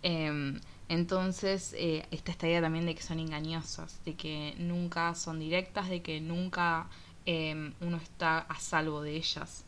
[0.03, 0.59] Em,
[0.91, 5.87] entonces eh, está esta idea también de que son engañosas, de que nunca son directas,
[5.87, 6.89] de que nunca
[7.25, 9.63] em, uno está a salvo de ellas.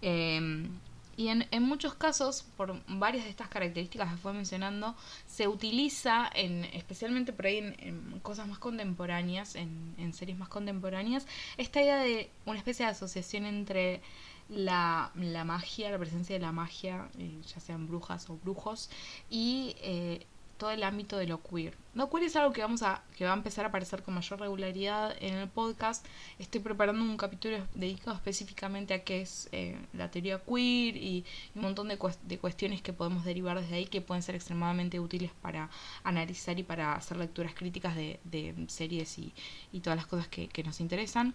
[0.00, 0.70] Em,
[1.14, 6.64] y en, muchos casos, por varias de estas características que fue mencionando, se utiliza, en,
[6.64, 11.26] especialmente por ahí en, cosas más contemporáneas, en, en, series más contemporáneas,
[11.58, 14.00] esta idea de una especie de asociación entre
[14.48, 18.88] la, la magia, la presencia de la magia, eh, ya sean brujas o brujos,
[19.28, 21.76] y eh, todo el ámbito de lo queer.
[21.94, 24.40] Lo queer es algo que vamos a que va a empezar a aparecer con mayor
[24.40, 26.06] regularidad en el podcast.
[26.38, 31.62] Estoy preparando un capítulo dedicado específicamente a qué es eh, la teoría queer y, un
[31.62, 35.68] montón de, de, cuestiones que podemos derivar desde ahí que pueden ser extremadamente útiles para
[36.04, 39.34] analizar y para hacer lecturas críticas de, de series y,
[39.82, 41.34] todas las cosas que nos interesan.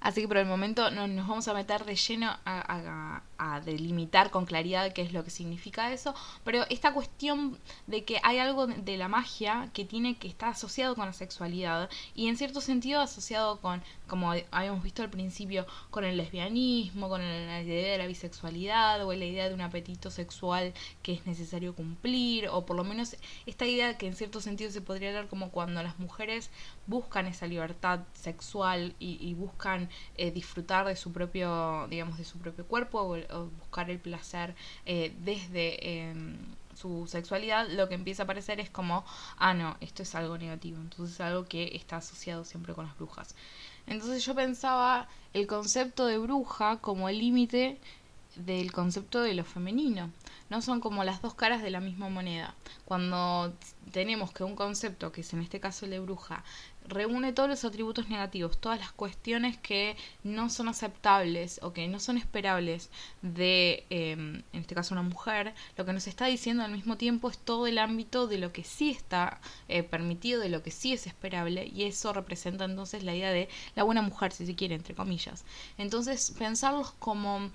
[0.00, 3.22] Así que por el momento no nos vamos a meter de lleno a,
[3.64, 8.38] delimitar con claridad qué es lo que significa eso, pero esta cuestión de que hay
[8.38, 12.60] algo de la magia que tiene que estar asociado con la sexualidad y en cierto
[12.60, 17.98] sentido asociado con, como habíamos visto al principio, con el lesbianismo, con la idea de
[17.98, 22.76] la bisexualidad o la idea de un apetito sexual que es necesario cumplir, o por
[22.76, 26.50] lo menos esta idea que en cierto sentido se podría ver como cuando las mujeres
[26.86, 32.66] buscan esa libertad sexual y buscan eh, disfrutar de su propio, digamos, de su propio
[32.66, 34.54] cuerpo o, buscar el placer
[34.86, 36.36] eh, desde em,
[36.74, 39.04] su sexualidad, lo que empieza a parecer es como,
[39.36, 42.96] ah, no, esto es algo negativo, entonces es algo que está asociado siempre con las
[42.96, 43.34] brujas.
[43.86, 47.78] Entonces yo pensaba el concepto de bruja como el límite
[48.36, 50.10] del concepto de lo femenino.
[50.48, 52.54] No son como las dos caras de la misma moneda.
[52.84, 53.52] Cuando
[53.92, 56.44] tenemos que un concepto, que es en este caso el de bruja,
[56.90, 62.00] reúne todos los atributos negativos, todas las cuestiones que no son aceptables o que no
[62.00, 62.90] son esperables
[63.22, 67.30] de, em, en este caso, una mujer, lo que nos está diciendo al mismo tiempo
[67.30, 70.92] es todo el ámbito de lo que sí está eh, permitido, de lo que sí
[70.92, 74.74] es esperable, y eso representa entonces la idea de la buena mujer, si se quiere,
[74.74, 75.44] entre comillas.
[75.78, 77.50] Entonces, pensarlos como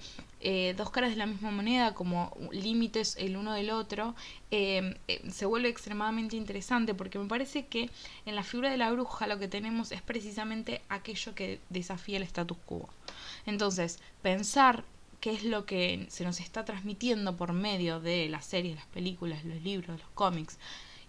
[0.47, 4.13] eh, dos caras de la misma moneda, como límites el uno del otro,
[4.51, 7.89] em, eh, se vuelve extremadamente interesante porque me parece que
[8.27, 12.23] en la figura de la bruja lo que tenemos es precisamente aquello que desafía el
[12.23, 12.87] status quo.
[13.47, 14.83] Entonces, pensar
[15.19, 19.43] qué es lo que se nos está transmitiendo por medio de las series, las películas,
[19.45, 20.59] los libros, los cómics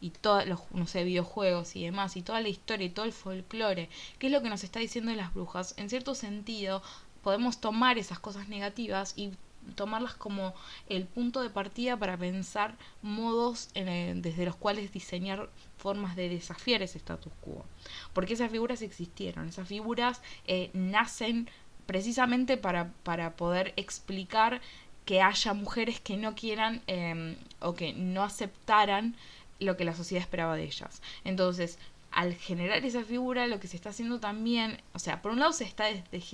[0.01, 3.13] y todos los no sé, videojuegos y demás, y toda la historia y todo el
[3.13, 6.83] folclore, qué es lo que nos está diciendo de las brujas, en cierto sentido
[7.27, 9.33] podemos tomar esas cosas negativas y
[9.75, 10.55] tomarlas como
[10.89, 16.99] el punto de partida para pensar modos desde los cuales diseñar formas de desafiar ese
[16.99, 17.65] status quo.
[18.13, 21.51] Porque esas figuras existieron, esas figuras eh, nacen
[21.85, 24.61] precisamente para, para poder explicar
[25.05, 29.17] que haya mujeres que no quieran em, o que no aceptaran
[29.59, 31.03] lo que la sociedad esperaba de ellas.
[31.25, 31.81] Entonces,
[32.17, 35.53] al generar esa figura, lo que se está haciendo también, o sea, por un lado
[35.53, 35.85] se está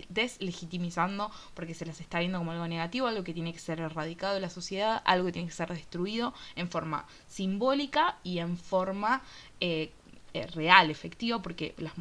[0.08, 4.34] deslegitimizando porque se las está viendo como algo negativo, algo que tiene que ser erradicado
[4.34, 9.22] de la sociedad, algo que tiene que ser destruido en forma simbólica y en forma
[9.58, 9.90] eh,
[10.34, 11.92] eh, real, efectivo, porque las,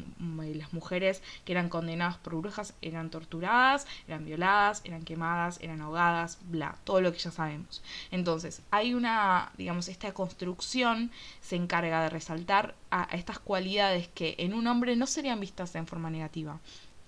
[0.55, 6.39] las, mujeres que eran condenadas por brujas eran torturadas, eran violadas, eran quemadas, eran ahogadas,
[6.43, 7.83] bla, todo lo que ya sabemos.
[8.09, 14.53] Entonces, hay una, digamos, esta construcción se encarga de resaltar a, estas cualidades que en
[14.53, 16.59] un hombre no serían vistas en forma negativa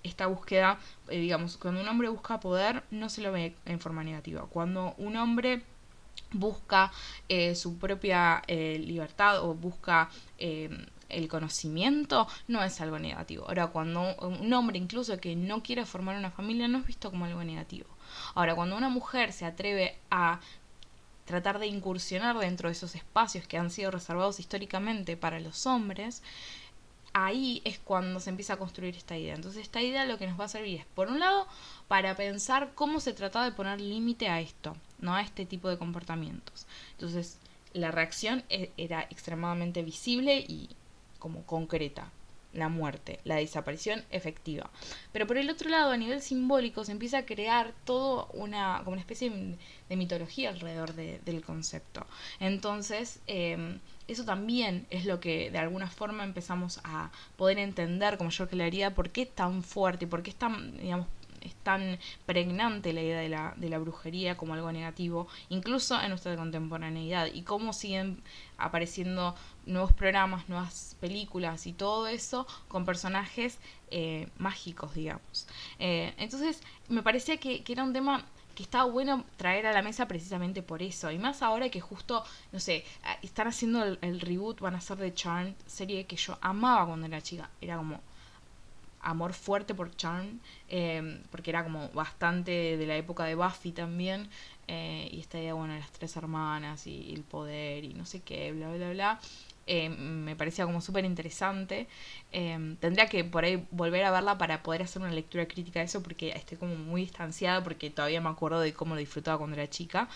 [0.02, 4.04] esta búsqueda, eh, digamos, cuando un hombre busca poder, no se lo ve en forma
[4.04, 4.42] negativa.
[4.50, 5.62] Cuando un hombre
[6.32, 6.92] busca
[7.30, 10.10] eh, su propia libertad o busca
[11.14, 13.46] el conocimiento no es algo negativo.
[13.46, 17.24] Ahora, cuando un hombre incluso que no quiere formar una familia no es visto como
[17.24, 17.88] algo negativo.
[18.34, 20.40] Ahora, cuando una mujer se atreve a
[21.24, 26.22] tratar de incursionar dentro de esos espacios que han sido reservados históricamente para los hombres,
[27.14, 29.34] ahí es cuando se empieza a construir esta idea.
[29.34, 31.46] Entonces esta idea lo que nos va a servir es, por un lado,
[31.88, 35.78] para pensar cómo se trataba de poner límite a esto, no a este tipo de
[35.78, 36.66] comportamientos.
[36.92, 37.38] Entonces
[37.72, 40.70] la reacción e-, era extremadamente visible y
[41.24, 42.10] como concreta,
[42.52, 44.68] la muerte, la desaparición efectiva.
[45.10, 48.92] Pero por el otro lado, a nivel simbólico, se empieza a crear todo una, como
[48.92, 49.56] una especie
[49.88, 52.06] de mitología alrededor del concepto.
[52.40, 58.28] Entonces, em, eso también es lo que de alguna forma empezamos a poder entender como
[58.28, 61.06] yo que por qué es tan fuerte y por qué es tan, digamos,
[61.44, 66.08] es tan pregnante la idea de la, de la brujería como algo negativo, incluso en
[66.08, 68.22] nuestra contemporaneidad, y cómo siguen
[68.58, 69.34] apareciendo
[69.66, 73.58] nuevos programas, nuevas películas y todo eso con personajes
[73.90, 75.46] eh, mágicos, digamos.
[75.78, 79.82] Eh, entonces, me parecía que, que era un tema que estaba bueno traer a la
[79.82, 81.10] mesa precisamente por eso.
[81.10, 82.84] Y más ahora que justo, no sé,
[83.22, 87.20] están haciendo el, reboot, van a hacer de Charm, serie que yo amaba cuando era
[87.20, 87.50] chica.
[87.60, 88.00] Era como
[89.04, 94.28] amor fuerte por Charm, eh, porque era como bastante de la época de Buffy también.
[94.66, 98.52] Eh, y esta idea, bueno, las tres hermanas y, el poder y no sé qué,
[98.52, 99.20] bla, bla, bla.
[99.66, 101.86] Eh, me parecía como súper interesante.
[102.32, 105.86] Eh, tendría que por ahí volver a verla para poder hacer una lectura crítica de
[105.86, 109.56] eso porque estoy como muy distanciada porque todavía me acuerdo de cómo lo disfrutaba cuando
[109.56, 110.08] era chica.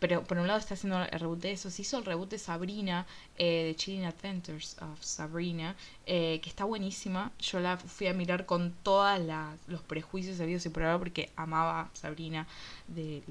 [0.00, 1.70] Pero por un lado está haciendo el reboot de eso.
[1.70, 5.76] Se hizo el reboot de Sabrina, eh, de Chilling Adventures of Sabrina,
[6.06, 7.30] eh, que está buenísima.
[7.38, 9.20] Yo la fui a mirar con todos
[9.68, 12.48] los prejuicios habidos y por ahora porque amaba Sabrina,
[12.88, 13.22] de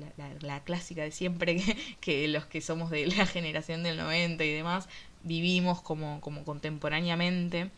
[0.41, 4.53] la, clásica de siempre, que, que, los que somos de la generación del 90 y
[4.53, 4.87] demás
[5.23, 7.71] vivimos como, como contemporáneamente.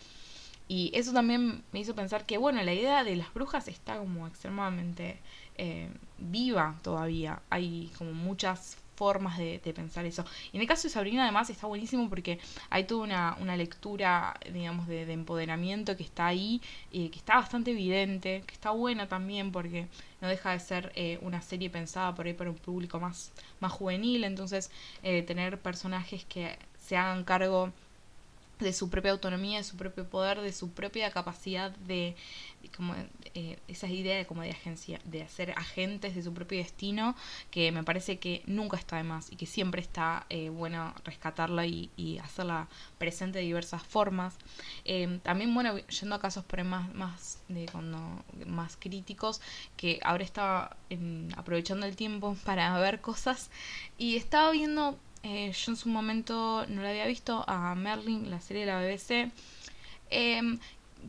[0.67, 4.27] Y eso también me hizo pensar que, bueno, la idea de las brujas está como
[4.27, 5.19] extremadamente
[5.63, 7.39] eh, viva todavía.
[7.51, 10.25] Hay como muchas formas de, pensar eso.
[10.51, 12.39] Y en el caso de Sabrina además está buenísimo porque
[12.71, 17.71] hay toda una, una lectura, digamos, de, empoderamiento que está ahí, y que está bastante
[17.71, 19.87] evidente, que está buena también porque
[20.19, 23.71] no deja de ser eh, una serie pensada por ahí para un público más, más
[23.71, 24.71] juvenil, entonces
[25.03, 27.71] eh, tener personajes que se hagan cargo
[28.61, 32.15] de su propia autonomía, de su propio poder, de su propia capacidad de,
[32.75, 32.95] como
[33.33, 37.15] eh, esas ideas de como de agencia, de hacer agentes de su propio destino,
[37.49, 41.65] que me parece que nunca está de más y que siempre está eh, bueno rescatarla
[41.65, 41.89] y,
[42.23, 44.37] hacerla presente de diversas formas.
[44.85, 49.41] Eh, también, bueno, yendo a casos por más, más de cuando más críticos,
[49.77, 50.77] que ahora estaba
[51.37, 53.49] aprovechando el tiempo para ver cosas
[53.97, 58.41] y estaba viendo eh, yo en su momento no la había visto a Merlin, la
[58.41, 59.31] serie de la BBC.
[60.09, 60.59] Em,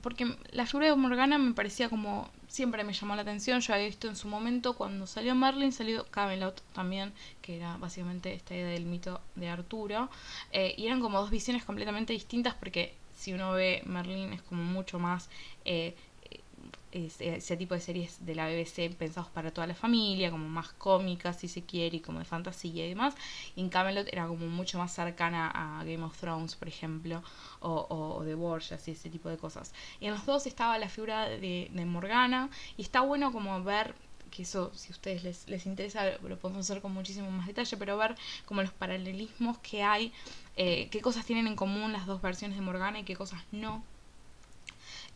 [0.01, 3.61] porque la figura de Morgana me parecía como siempre me llamó la atención.
[3.61, 8.33] Yo había visto en su momento cuando salió Merlin, salió Camelot también, que era básicamente
[8.35, 10.11] esta idea del mito de Arturo.
[10.53, 14.63] Eh, y eran como dos visiones completamente distintas porque si uno ve Merlin es como
[14.63, 15.31] mucho más
[15.65, 15.95] eh,
[16.93, 21.39] ese tipo de series de la BBC pensados para toda la familia, como más cómicas
[21.39, 23.15] si se quiere, y como de fantasía y demás.
[23.57, 27.23] Y en Camelot era como mucho más cercana a Game of Thrones, por ejemplo,
[27.61, 29.73] o, o, de Borges y ese tipo de cosas.
[30.01, 33.95] Y en los dos estaba la figura de, Morgana, y está bueno como ver
[34.31, 37.77] que eso, si a ustedes les, les interesa, lo podemos hacer con muchísimo más detalle,
[37.77, 38.17] pero ver
[38.47, 40.13] como los paralelismos que hay,
[40.57, 43.85] eh, qué cosas tienen en común las dos versiones de Morgana y qué cosas no.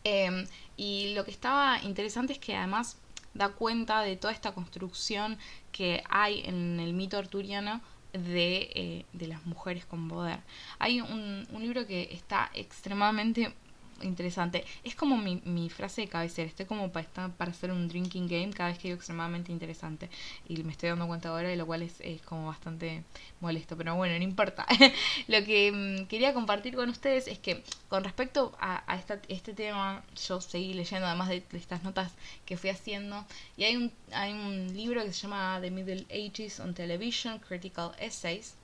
[0.09, 0.47] Em,
[0.77, 2.97] y lo que estaba interesante es que además
[3.33, 5.37] da cuenta de toda esta construcción
[5.73, 7.81] que hay en el mito arturiano
[8.13, 10.39] de, eh, de las mujeres con poder.
[10.79, 13.53] Hay un, un libro que está extremadamente
[14.01, 14.63] interesante.
[14.83, 16.47] Es como mi, frase de cabecera.
[16.47, 20.09] Estoy como para, estar, para hacer un drinking game cada vez que digo extremadamente interesante.
[20.47, 23.03] Y me estoy dando cuenta ahora, de lo cual es, como bastante
[23.39, 23.77] molesto.
[23.77, 24.65] Pero bueno, no importa.
[25.27, 29.53] lo que mm, quería compartir con ustedes es que con respecto a, a esta, este
[29.53, 32.13] tema, yo seguí leyendo además de, de, estas notas
[32.45, 33.25] que fui haciendo.
[33.57, 37.91] Y hay un, hay un libro que se llama The Middle Ages on Television, Critical
[37.99, 38.55] Essays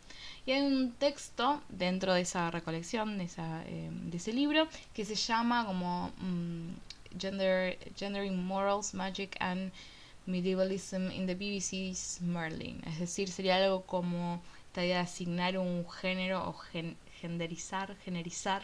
[0.45, 5.05] y hay un texto dentro de esa recolección, de, esa, eh, de ese libro, que
[5.05, 9.71] se llama como mm, Gender, Gendering Morals, Magic and
[10.25, 12.81] Medievalism in the BBC's Merlin.
[12.87, 16.55] Es decir, sería algo como esta idea de asignar un género o
[17.21, 18.63] genderizar, generizar.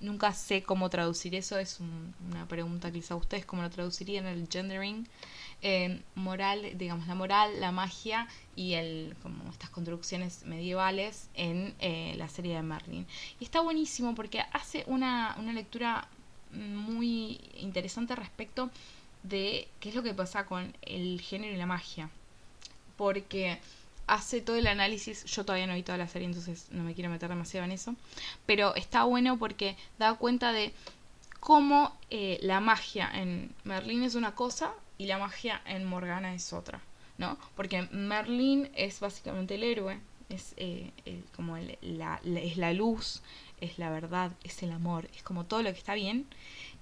[0.00, 4.26] Nunca sé cómo traducir eso, es una pregunta que les a ustedes, cómo lo traducirían
[4.26, 5.08] el gendering.
[5.62, 12.14] Eh, moral, digamos, la moral, la magia y el, como estas construcciones medievales en eh,
[12.18, 13.06] la serie de Merlin.
[13.40, 16.08] Y está buenísimo porque hace una, una lectura
[16.52, 18.70] muy interesante respecto
[19.22, 22.10] de qué es lo que pasa con el género y la magia.
[22.96, 23.58] Porque
[24.06, 27.10] hace todo el análisis, yo todavía no visto toda la serie, entonces no me quiero
[27.10, 27.94] meter demasiado en eso,
[28.46, 30.72] pero está bueno porque da cuenta de
[31.40, 36.52] cómo eh, la magia en Merlin es una cosa y la magia en Morgana es
[36.52, 36.80] otra,
[37.18, 37.38] ¿no?
[37.54, 40.90] Porque Merlin es básicamente el héroe, es eh,
[41.34, 43.22] como la, es la luz,
[43.60, 46.26] es la verdad, es el amor, es como todo lo que está bien.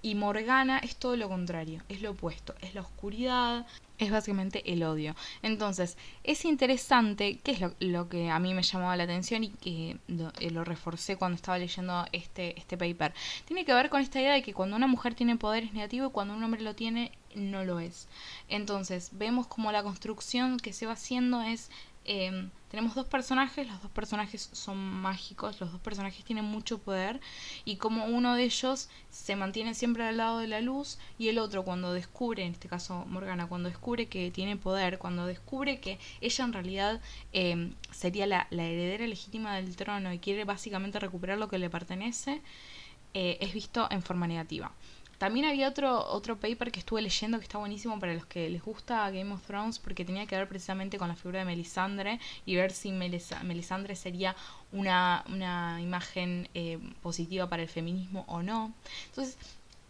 [0.03, 3.67] Y Morgana es todo lo contrario, es lo opuesto, es la oscuridad,
[3.99, 5.17] es básicamente el odio.
[5.41, 9.97] Entonces, es interesante, que es lo, que a mí me llamaba la atención y que
[10.09, 13.15] lo, eh, lo, reforcé cuando estaba leyendo este, este paper.
[13.47, 16.09] Tiene que ver con esta idea de que cuando una mujer tiene poder es negativo
[16.09, 18.09] y cuando un hombre lo tiene no lo es.
[18.49, 21.71] Entonces, vemos como la construcción que se va haciendo es
[22.07, 27.19] Em, tenemos dos personajes, los dos personajes son mágicos, los dos personajes tienen mucho poder
[27.65, 31.39] y como uno de ellos se mantiene siempre al lado de la luz y el
[31.39, 35.99] otro cuando descubre, en este caso Morgana, cuando descubre que tiene poder, cuando descubre que
[36.21, 37.01] ella en realidad
[37.33, 41.71] em, sería la, la, heredera legítima del trono y quiere básicamente recuperar lo que le
[41.71, 42.43] pertenece,
[43.15, 44.73] eh, es visto en forma negativa.
[45.25, 48.63] También había otro, otro paper que estuve leyendo que está buenísimo para los que les
[48.63, 52.57] gusta Game of Thrones porque tenía que ver precisamente con la figura de Melisandre y
[52.57, 54.37] ver si Melisandre sería
[54.71, 58.75] una, una imagen eh, positiva para el feminismo o no.
[59.07, 59.39] Entonces,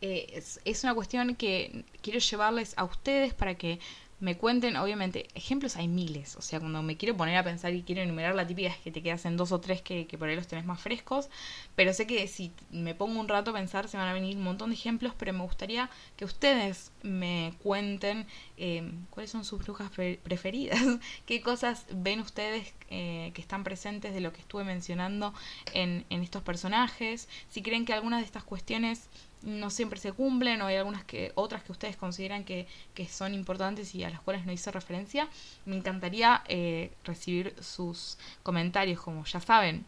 [0.01, 3.81] eh, es, es una cuestión que quiero llevarles a ustedes para que
[4.21, 6.37] me cuenten, obviamente, ejemplos hay miles.
[6.37, 8.91] O sea, cuando me quiero poner a pensar y quiero enumerar la típica es que
[8.91, 11.29] te quedas en dos o tres que, por ahí los tenés más frescos.
[11.75, 14.45] Pero sé que si me pongo un rato a pensar se van a venir un
[14.45, 19.91] montón de ejemplos, pero me gustaría que ustedes me cuenten eh, cuáles son sus brujas
[19.91, 20.81] preferidas,
[21.27, 25.35] qué cosas ven ustedes eh, que están presentes de lo que estuve mencionando
[25.73, 29.09] en, en estos personajes, si creen que algunas de estas cuestiones
[29.45, 32.67] no siempre se cumplen o hay algunas que otras que ustedes consideran que,
[33.09, 35.29] son importantes y a las cuales no hice referencia
[35.67, 39.85] me encantaría eh, recibir sus comentarios como ya saben.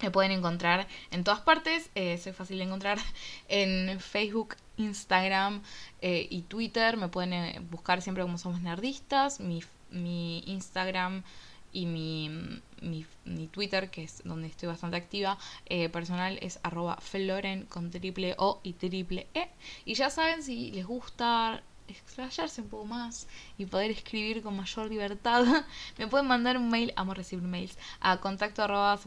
[0.00, 2.98] Me pueden encontrar en todas partes eh, soy fácil de encontrar
[3.48, 5.62] en Facebook Instagram
[6.00, 6.96] eh, y Twitter.
[6.96, 9.40] Me pueden buscar siempre como somos nerdistas.
[9.40, 11.22] Mi, mi Instagram
[11.72, 12.30] y mi,
[12.82, 18.34] mi, Twitter, que es donde estoy bastante activa, eh, personal es arroba floren con triple
[18.38, 19.48] O y triple E.
[19.84, 24.88] Y ya saben, si les gusta explayarse un poco más y poder escribir con mayor
[24.88, 25.44] libertad,
[25.98, 28.98] me pueden mandar un mail, amo recibir mails, a contacto arroba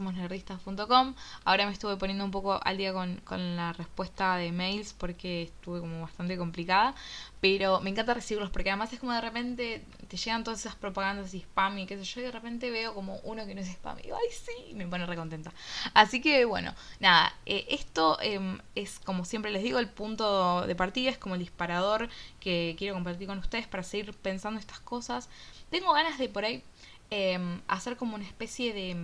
[1.44, 5.42] Ahora me estuve poniendo un poco al día con, con la respuesta de mails porque
[5.42, 6.94] estuve como bastante complicada,
[7.42, 11.34] pero me encanta recibirlos porque además es como de repente te llegan todas esas propagandas
[11.34, 13.66] y spam y qué sé yo, y de repente veo como uno que no es
[13.66, 15.52] spam y digo, ay sí, me pone recontenta.
[15.92, 20.76] Así que bueno, nada, eh, esto em, es como siempre les digo, el punto de
[20.76, 25.28] partida, es como el disparador que quiero compartir con ustedes para seguir pensando estas cosas.
[25.68, 26.62] Tengo ganas de por ahí
[27.10, 28.94] em, hacer como una especie de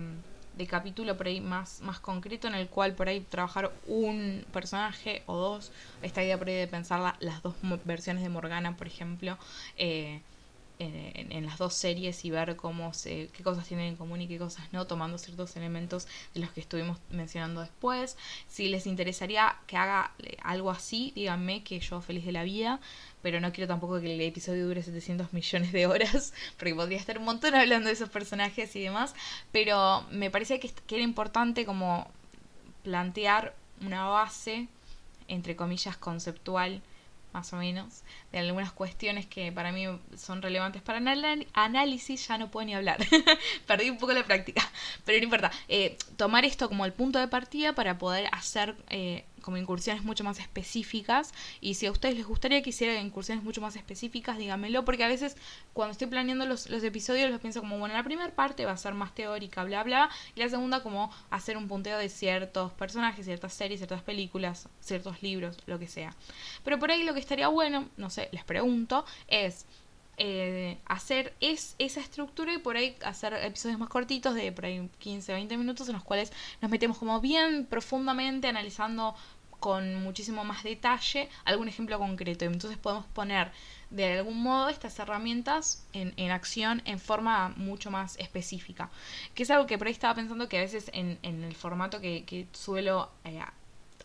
[0.53, 5.23] de capítulo por ahí más, más concreto en el cual por ahí trabajar un personaje
[5.25, 5.71] o dos.
[6.01, 9.37] Esta idea por ahí de pensar las dos versiones de Morgana, por ejemplo,
[9.77, 10.21] eh,
[10.79, 14.37] en, las dos series y ver cómo se, qué cosas tienen en común y qué
[14.37, 18.17] cosas no, tomando ciertos elementos de los que estuvimos mencionando después.
[18.47, 22.79] Si les interesaría que haga eh, algo así, díganme que yo feliz de la vida,
[23.21, 27.17] pero no quiero tampoco que el episodio dure 700 millones de horas, porque podría estar
[27.17, 29.13] un montón hablando de esos personajes y demás,
[29.51, 32.09] pero me parecía que, que era importante como
[32.83, 34.67] plantear una base,
[35.27, 36.81] entre comillas, conceptual
[37.33, 39.85] más o menos, de algunas cuestiones que para mí
[40.17, 40.99] son relevantes para
[41.53, 42.97] análisis, ya no puedo ni hablar.
[43.67, 44.61] Perdí un poco la práctica,
[45.05, 45.51] pero no importa.
[45.67, 50.23] Eh, tomar esto como el punto de partida para poder hacer eh, como incursiones mucho
[50.23, 54.85] más específicas y si a ustedes les gustaría que hiciera incursiones mucho más específicas, díganmelo,
[54.85, 55.35] porque a veces
[55.73, 58.77] cuando estoy planeando los, los episodios los pienso como, bueno, la primera parte va a
[58.77, 63.25] ser más teórica, bla, bla, y la segunda como hacer un punteo de ciertos personajes,
[63.25, 66.15] ciertas series, ciertas películas, ciertos libros, lo que sea.
[66.63, 69.65] Pero por ahí lo que estaría bueno, no sé, les pregunto, es...
[70.21, 74.89] Eh, hacer es, esa estructura y por ahí hacer episodios más cortitos de por ahí
[74.99, 79.15] 15, 20 minutos en los cuales nos metemos como bien profundamente analizando
[79.61, 82.43] con muchísimo más detalle algún ejemplo concreto.
[82.43, 83.51] Entonces podemos poner
[83.89, 88.89] de algún modo estas herramientas en, acción en forma mucho más específica.
[89.35, 92.01] Que es algo que por ahí estaba pensando que a veces en, en el formato
[92.01, 93.41] que, que suelo eh,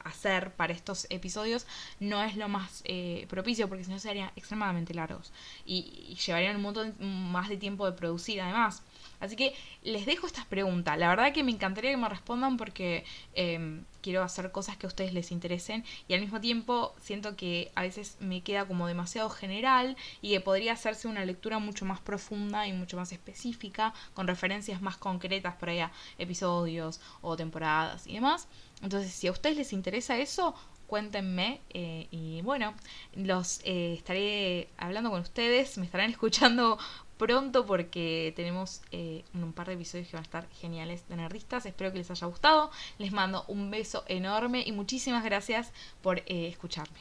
[0.04, 1.66] hacer para estos episodios
[1.98, 5.32] no es lo más eh, propicio porque si no serían extremadamente largos
[5.66, 8.82] y, llevarían un montón más de tiempo de producir además.
[9.20, 10.98] Así que les dejo estas preguntas.
[10.98, 14.88] La verdad que me encantaría que me respondan porque em, quiero hacer cosas que a
[14.88, 19.30] ustedes les interesen y al mismo tiempo siento que a veces me queda como demasiado
[19.30, 24.26] general y que podría hacerse una lectura mucho más profunda y mucho más específica con
[24.26, 28.46] referencias más concretas por allá, episodios o temporadas y demás.
[28.84, 30.54] Entonces, si a ustedes les interesa eso,
[30.86, 32.74] cuéntenme eh, y bueno,
[33.14, 36.78] los eh, estaré hablando con ustedes, me estarán escuchando
[37.16, 41.64] pronto porque tenemos eh, un par de episodios que van a estar geniales de nerdistas.
[41.64, 42.70] Espero que les haya gustado.
[42.98, 45.72] Les mando un beso enorme y muchísimas gracias
[46.02, 47.00] por escucharme.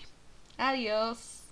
[0.58, 1.43] Adiós.